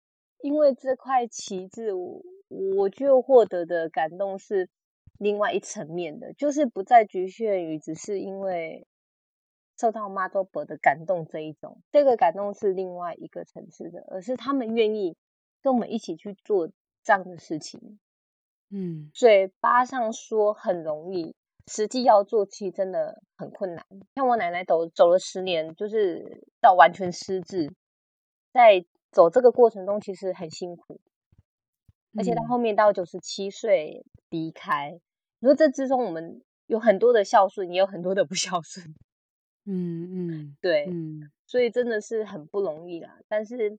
[0.43, 2.23] 因为这块旗帜，我。
[2.49, 4.69] 我就获得的感动是
[5.19, 8.87] 另外一层面的，就是不再局限于只是因为
[9.79, 15.17] 受到妈祖婆的感动这一种，这个感动是另外一个层次的，而是他们愿意
[15.63, 16.69] 跟我们一起去做
[17.03, 17.99] 这样的事情，
[18.71, 21.35] 嗯，嘴巴上说很容易，
[21.67, 23.85] 实际要做其实真的很困难。
[24.15, 27.73] 像我奶奶走走了十年，就是到完全失智，
[28.53, 31.01] 在走这个过程中其实很辛苦，
[32.17, 34.99] 而且到后面到九十七岁离开。
[35.39, 38.95] 你说这之中我们有很多的孝顺，也有很多的不孝顺。
[39.69, 43.19] 嗯嗯，对，嗯，所以真的是很不容易啦。
[43.27, 43.77] 但是，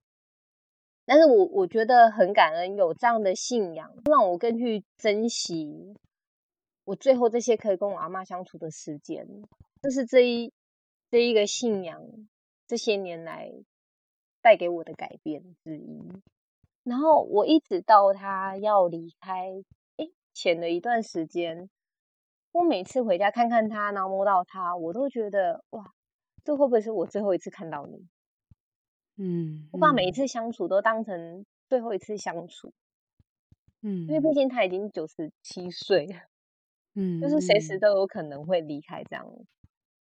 [1.06, 5.96] 但是我我觉得很感恩有这样的信仰，让我更去珍惜
[6.84, 9.26] 我最后这些可以跟我阿妈相处的时间。
[9.82, 10.52] 这是这一
[11.10, 12.02] 这一个信仰
[12.68, 13.50] 这些年来
[14.42, 16.02] 带给我的改变之一。
[16.84, 19.64] 然后我一直到他要离开
[19.98, 21.70] 诶前的一段时间。
[22.54, 25.94] 我每次回家看看他，然后摸到他，我都觉得哇，
[26.44, 28.08] 这会不会是我最后一次看到你？
[29.18, 32.74] 嗯，我把每一次相处都当成最后一次相处。
[33.82, 36.16] 嗯，因为毕竟他已经九十七岁了，
[36.96, 39.28] 嗯，就是随时都有可能会离开这样。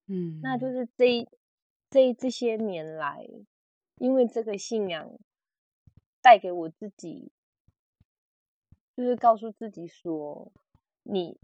[0.09, 1.28] 嗯，那就是这
[1.88, 3.24] 这这些年来，
[3.97, 5.12] 因为这个信仰
[6.20, 7.30] 带给我自己，
[8.97, 10.51] 就是告诉自己说
[11.05, 11.38] 你。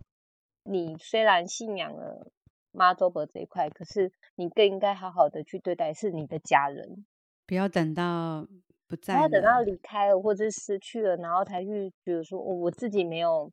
[0.67, 2.31] 你虽然信仰了
[2.73, 7.07] 妈祖婆这一块，可是你更应该好好的去对待是你的家人，
[7.47, 8.47] 不要等到
[8.87, 13.51] 不在，不要等到离开了或者失去了，然后才去比如说，哦，我自己没有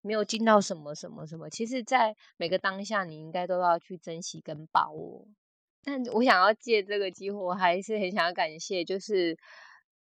[0.00, 1.50] 没有尽到什么什么什么。
[1.50, 5.26] 其实，在每个当下，你应该都要去珍惜跟把握。
[5.84, 9.36] 但我想要借这个机会，我还是很想要感谢，就是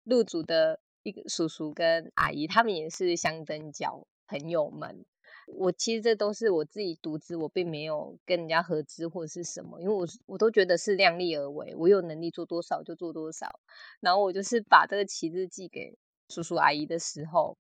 [0.05, 5.05] 入主的一个叔叔跟阿姨，他们也是香灯脚朋友们。
[5.47, 13.49] 我其实这都是我自己独资，我并没有跟人家合资或者是什么，因为我我都觉得是量力而为，我有能力做多少就做多少。
[14.01, 15.97] 然后我就是把这个旗帜寄给
[16.29, 17.57] 叔叔阿姨的时候，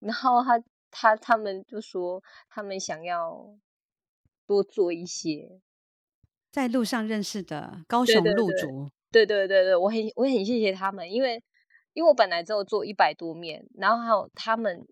[0.00, 3.56] 然后他他他们就说他们想要
[4.46, 5.60] 多做一些，
[6.50, 11.42] 在路上认识的高雄路主，对对对，对对对，我很我很谢谢他们，因为
[11.94, 14.86] 因为我本来只有做一百多面，然后还有他们，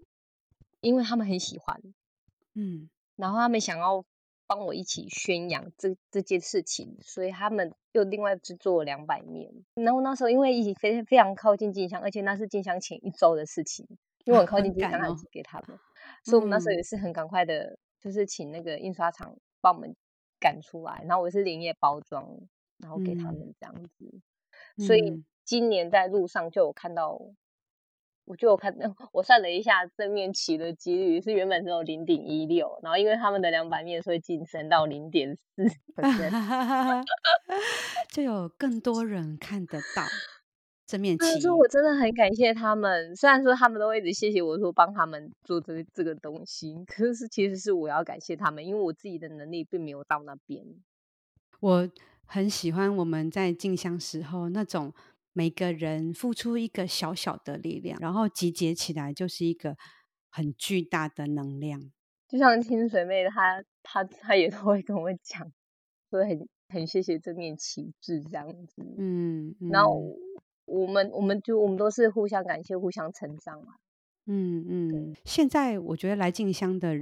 [0.80, 1.80] 因为他们很喜欢。
[2.54, 4.04] 嗯，然后他们想要
[4.46, 9.50] 帮我一起宣扬这这件事情，所以他们又另外制作了两百面。
[9.74, 13.86] 然后那时候因为已经非非常靠近进香，而且那是进香前一周的事情，
[14.24, 15.78] 因为很靠近进香，还寄给他们，
[16.24, 19.96] 所以我们那时候也是很赶快的，就是请那个印刷厂帮我们
[20.38, 22.28] 赶出来，然后我是连夜包装，
[22.78, 24.20] 然后给他们这样子。
[24.76, 27.20] 嗯、所以今年在路上就有看到。
[28.24, 28.72] 我就看，
[29.12, 35.64] 我算了一下正面旗的几率是原本只有零点一六，然后因为他们的两百面，所以晋升到零点四
[38.12, 40.04] 就有更多人看得到
[40.86, 41.40] 正面旗。
[41.40, 50.64] 所以我真的很感谢他们，虽然说他们都会一直谢谢我说帮他们做这个这个东西，可是其实是我要感谢他们，因为我自己的能力并没有到那边。
[51.58, 51.90] 我
[52.24, 54.94] 很喜欢我们在进香时候那种。
[55.32, 59.76] 每个人付出一个小小的力量，然后集结起来就是一个
[60.30, 61.90] 很巨大的能量。
[62.28, 65.50] 就像清水妹她，她她她也都会跟我讲，
[66.10, 68.82] 所以很很谢谢这面旗帜这样子。
[68.98, 70.16] 嗯，嗯然后
[70.64, 73.74] 我们我们就我们都是互相感谢、互相成长嘛。
[74.26, 74.88] 嗯嗯。
[74.90, 76.94] 对现在我觉得来进香的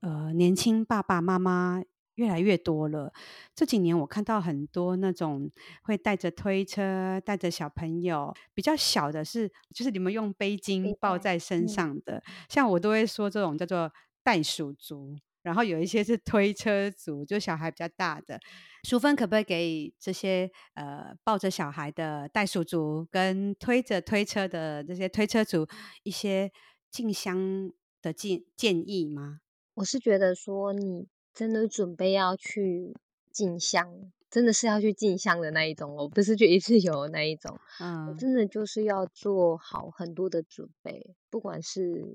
[0.00, 1.82] 呃年轻爸爸妈妈。
[2.14, 3.12] 越来越多了。
[3.54, 5.50] 这几年我看到很多那种
[5.82, 13.92] 会带着推车、带着小朋友，比较小的是就是你们用背巾抱在身上的，嗯、像我都会说这种叫做
[14.22, 15.16] 袋鼠族。
[15.42, 18.40] 然后有一些是推车族，就小孩比较大的。
[18.84, 25.68] 淑芬可不可以给这些呃抱着小孩的袋鼠族跟推着推车的这些推车族
[26.02, 26.50] 一些
[26.90, 29.40] 进香的建建议吗？
[29.74, 31.08] 我是觉得说你。
[31.34, 32.94] 真的准备要去
[33.32, 37.58] 进香，真的是要去进香的那一种哦，不是去一次游的那一种。
[37.80, 42.06] 嗯，真的就是要做好很多的准备，不管是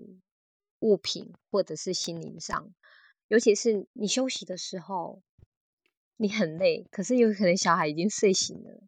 [0.79, 2.73] 物品或者是心灵上，
[3.27, 5.21] 尤其是你休息的时候，
[6.15, 8.81] 你很累，可是有可能小孩已经睡醒了，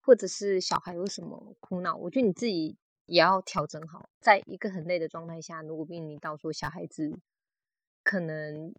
[0.00, 7.18] 或者是小孩有什么哭闹，我觉得你自己也要调整好，在一个很累的状态下，如果面临到说小孩子
[8.04, 8.72] 可能。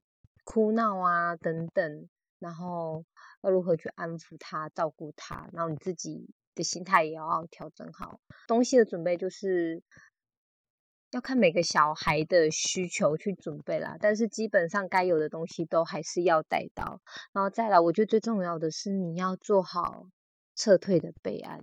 [0.50, 2.08] 哭闹啊，等等，
[2.40, 3.04] 然后
[3.42, 8.22] 要如何去安抚他、照顾他，然后你自己的心态也要调整好。
[8.48, 9.84] 东西的准备就是
[11.12, 17.02] 要看每个小孩的需求去准备啦，但是基本上该有的东西都还是要带到。
[17.34, 20.06] 然后再来，我觉得最重要的是你要做好
[20.56, 21.62] 撤退的备案。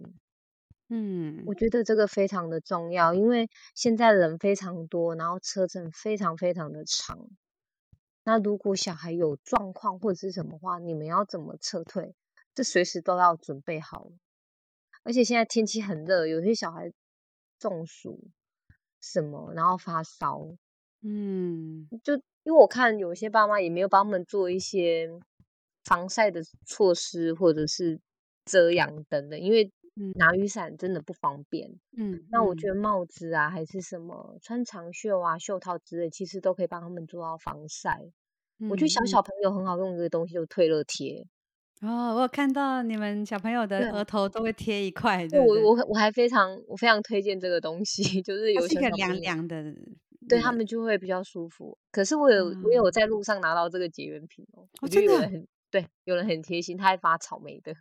[0.90, 7.18] 嗯，我觉得这个非常的重要，因为现在人非常多，然后车程非常非常的长。
[8.24, 12.14] 那如果小孩有状况或者是什么话，你们要怎么撤退？
[12.54, 14.10] 这随时都要准备好。
[15.02, 16.90] 而且现在天气很热，有些小孩
[17.58, 18.28] 中暑
[19.00, 20.48] 什么，然后发烧，
[21.02, 25.10] 嗯，就因为我看有些爸妈也没有帮他们做一些
[25.84, 28.00] 防晒的措施，或者是
[28.46, 29.70] 遮阳等等，因为
[30.16, 31.70] 拿雨伞真的不方便。
[31.96, 38.00] 嗯，那我觉得帽子啊，还是什么穿长袖啊、袖套之类，其实都可以帮他们做到防晒。
[38.58, 41.26] 嗯，我觉得小小朋友很好用的一个东西，就是退热贴。
[41.82, 49.62] 哦，我有看到你们小朋友的额头都会贴一块，对，我我我还非常我非常推荐这个东西， 就是有一些凉凉的，
[50.28, 51.76] 对他们就会比较舒服。
[51.90, 57.74] 可是我有、嗯、我有在路上拿到这个结缘品哦，我觉得有人很对，有人很贴心，他还发草莓的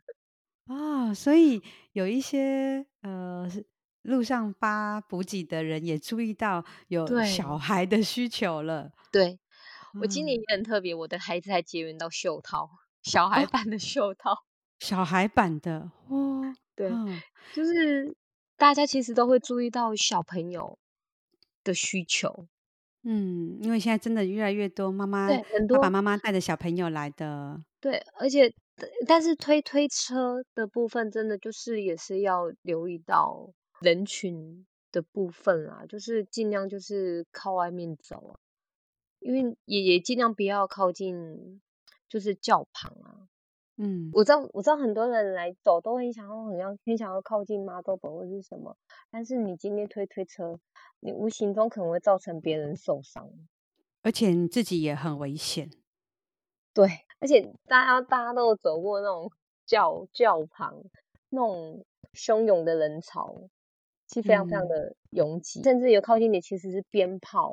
[0.67, 1.61] 哦，所以
[1.91, 3.49] 有一些呃
[4.03, 8.91] 路上发补给的人也注意到有小孩的需求了。
[9.11, 9.39] 对，对
[10.01, 12.69] 我今年也很特别，我的孩子还结缘到袖套。
[13.03, 14.37] 小孩版的袖套，哦、
[14.79, 16.41] 小孩版的哦，
[16.73, 16.89] 对，
[17.53, 18.15] 就是
[18.55, 20.79] 大家其实都会注意到小朋友
[21.65, 22.47] 的需求，
[23.03, 28.53] 嗯，因为现在真的越来越多妈妈，对，很多爸爸妈妈带着小朋友来的，对，而且
[29.07, 33.51] 但是推推车的部分，真的就是也是要留意到
[33.81, 38.39] 人群的部分啊，就是尽量就是靠外面走啊，
[39.19, 41.61] 因为也也尽量不要靠近。
[42.09, 43.25] 就是轿旁啊，
[43.77, 48.77] 嗯，我知道，我知道很多人来走都很想要，很要，很想要靠近妈祖婆或是什么，
[49.09, 50.59] 但是你今天推推车，
[50.99, 53.27] 你无形中可能会造成别人受伤，
[54.03, 55.71] 而且你自己也很危险。
[56.71, 56.87] 对，
[57.23, 59.31] 而且大家大家都有走过那种
[59.65, 60.83] 教教旁
[61.29, 63.47] 那种汹涌的人潮，
[64.07, 67.51] 其实非常非常的拥挤，嗯、甚至有靠近你其实是鞭炮。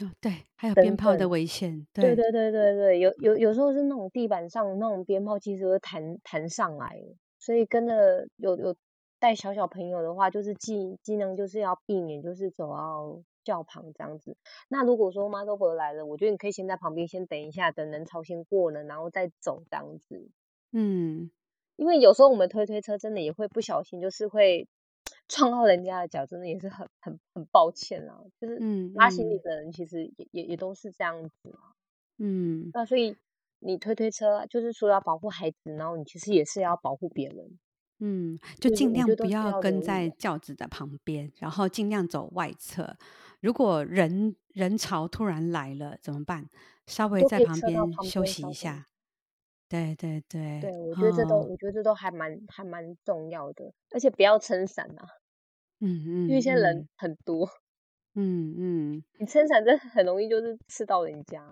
[0.00, 1.86] 哦，对，还有鞭炮的危险。
[1.92, 7.00] 对对对对对，有有有时候是那种地板上那种鞭炮，其实会弹弹上来，
[7.38, 8.74] 所以跟着有有
[9.20, 14.36] 带小小朋友的话，就是尽尽量就是要避免，就是走到轿旁这样子。
[14.68, 20.28] 那如果说妈祖婆来了，我觉得你可以先在旁边先等一下，等人潮先过了，然后再走这样子。
[20.72, 21.30] 嗯，
[21.76, 24.68] 因为有时候我们推推车真的也会不小心，就是会。
[25.28, 28.18] 撞到人家的脚，真的也是很很很抱歉啊。
[28.40, 28.58] 就是
[28.94, 31.76] 拉行李的人，其实也、嗯、也也都是这样子啊。
[32.18, 33.14] 嗯，那所以
[33.58, 37.58] 你推推车，就是说要保护孩子，然后你其实也是要保护别人。
[38.00, 42.96] 嗯，就尽量不要跟在轿子的旁边，然后尽量走外侧。
[43.40, 46.48] 如果人人潮突然来了怎么办？
[46.86, 48.86] 稍微在旁边休息一下。
[49.68, 55.04] 对对对，对，我觉得这都，哦、我觉得这都还蛮还蛮重要的，而且不要撑伞啊，
[55.80, 57.46] 嗯嗯，因为现在人很多，
[58.16, 61.46] 嗯嗯，你撑伞真的很容易就是刺到人家，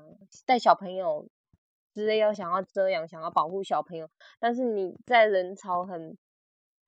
[0.46, 1.28] 带小朋友
[1.92, 4.08] 之类要想要遮阳，想要保护小朋友，
[4.40, 6.16] 但是你在人潮很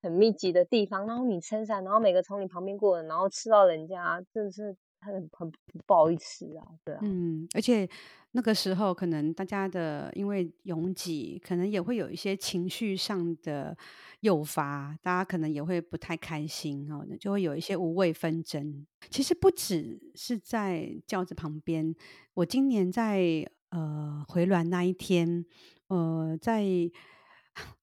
[0.01, 5.51] 很密集的地方，然后你撑伞，然后每个从你旁边过的，然后刺到人家，真的是很很
[5.85, 7.89] 不好意思啊，对啊，嗯，而且。
[8.33, 13.75] 那个时候，可能大家的因为拥挤，可能也会有一些情绪上的
[14.19, 18.85] 诱发，大家可能也会不太开心哦，就会有一些无谓纷争。
[19.09, 21.95] 其实不只是在轿子旁边，
[22.35, 25.43] 我今年在呃回銮那一天，
[25.87, 26.63] 呃，在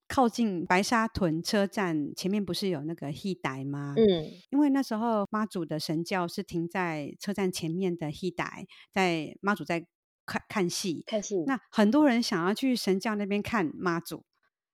[0.09, 3.94] 靠近白沙屯车站前面，不是有那个戏台吗？
[3.96, 9.86] 嗯，因为那时候妈祖的神教是停在车站前面的戏台，在妈祖在。
[10.28, 11.44] 看看戏，看戏。
[11.46, 14.24] 那很多人想要去神教那边看妈祖，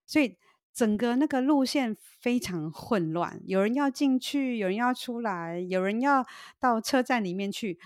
[0.03, 0.35] 所以
[0.73, 3.39] 整个那个路线非常混乱。
[3.45, 6.25] 有人要进去，有人要出来，有人要
[6.59, 7.77] 到车站里面去，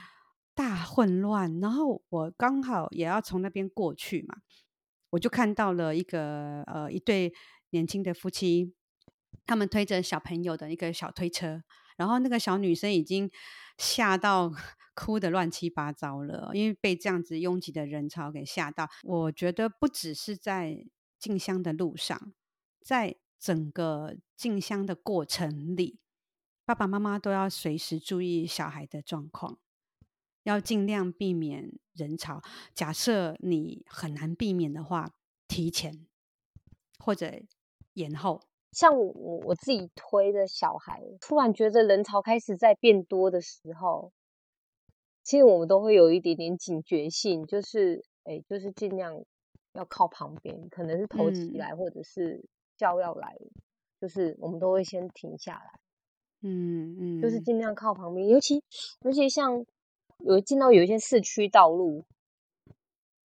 [0.55, 1.59] 大混乱。
[1.59, 4.37] 然后我刚好也要从那边过去嘛，
[5.17, 7.33] 我就看到了一个呃一对
[7.71, 8.75] 年轻的夫妻，
[9.47, 11.63] 他们推着小朋友的一个小推车，
[11.97, 13.27] 然后那个小女生已经
[13.77, 14.53] 吓到。
[14.97, 18.89] 哭得乱七八糟了，因为被这样子拥挤的人潮给吓到。
[19.03, 20.87] 我觉得不只是在
[21.19, 22.33] 进香的路上，
[22.81, 25.99] 在整个进香的过程里，
[26.65, 29.59] 爸爸妈妈都要随时注意小孩的状况，
[30.47, 32.41] 要尽量避免人潮。
[32.73, 35.13] 假设你很难避免的话，
[35.45, 36.07] 提前
[36.97, 37.33] 或者
[37.93, 38.41] 延后。
[38.71, 44.13] 像我我自己推的小孩，突然觉得人潮开始在变多的时候。
[45.23, 49.25] 其实我们都会有一点点警觉性，就是，哎，就是尽量
[49.73, 52.45] 要靠旁边，可能是头起来，或者是
[52.77, 53.35] 轿要来，
[53.99, 55.79] 就是我们都会先停下来，
[56.43, 58.63] 嗯嗯，就是尽量靠旁边，尤其
[59.01, 59.65] 尤其像
[60.25, 62.03] 有进到有一些市区道路，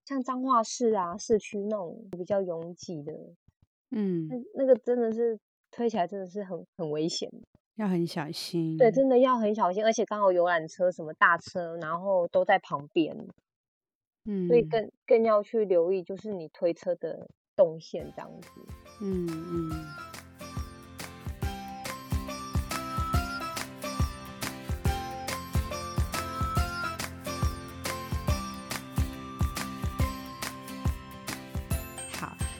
[0.05, 3.13] 像彰化市啊，市区那种比较拥挤的，
[3.91, 5.39] 嗯，那那个真的是
[5.71, 7.31] 推起来真的是很很危险，
[7.75, 8.75] 要很小心。
[8.77, 13.15] 对，真的要很小心，而且刚好游览车什么大车，然后都在旁边，
[14.25, 18.49] 嗯，所以更更要去留意，就是你推车的动线这样子。
[19.01, 19.68] 嗯嗯。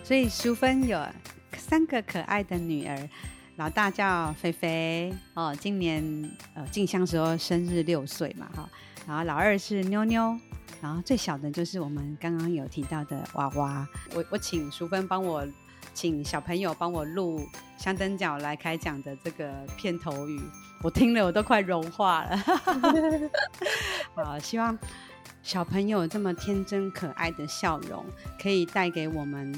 [0.10, 1.00] 所以淑芬有
[1.56, 3.10] 三个可爱的女儿，
[3.58, 6.04] 老大叫菲菲哦，今年
[6.56, 8.68] 呃进香时候生日六岁嘛哈，
[9.08, 10.36] 然后老二是妞妞，
[10.82, 13.88] 然后最小的就是我们刚刚有提到的娃娃。
[14.16, 15.48] 我我请淑芬帮我，
[15.94, 17.48] 请小朋友帮我录
[17.78, 20.42] 香灯角来开讲的这个片头语，
[20.82, 22.36] 我听了我都快融化了。
[24.18, 24.76] 好，希望
[25.44, 28.04] 小朋友这么天真可爱的笑容，
[28.42, 29.54] 可以带给我们。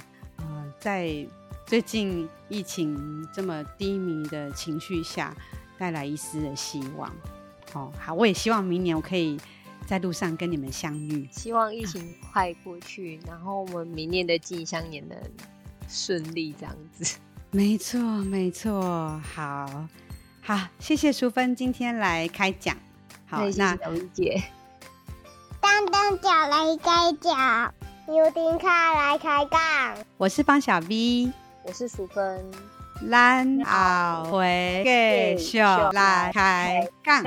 [0.82, 1.28] 呃，在
[1.66, 5.34] 最近疫情这么低迷的情绪下，
[5.78, 7.10] 带来一丝的希望。
[7.74, 9.40] 哦，好，我也希望明年我可以
[9.86, 11.28] 在路上跟你们相遇。
[11.32, 15.18] 希望疫情快过去，然后我们明年的进香也能
[15.88, 17.18] 顺利这样子。
[17.52, 19.22] 没错，没错。
[19.34, 19.88] 好，
[20.42, 22.76] 好，谢谢淑芬今天来开讲。
[23.28, 24.44] 好，那小丽姐，
[25.62, 27.74] 当当脚来开讲。
[28.08, 29.60] 由丁卡来开杠，
[30.18, 31.32] 我是方小 V，
[31.64, 32.52] 我是淑芬，
[33.10, 34.82] 咱后回
[35.38, 37.24] 继续来开杠。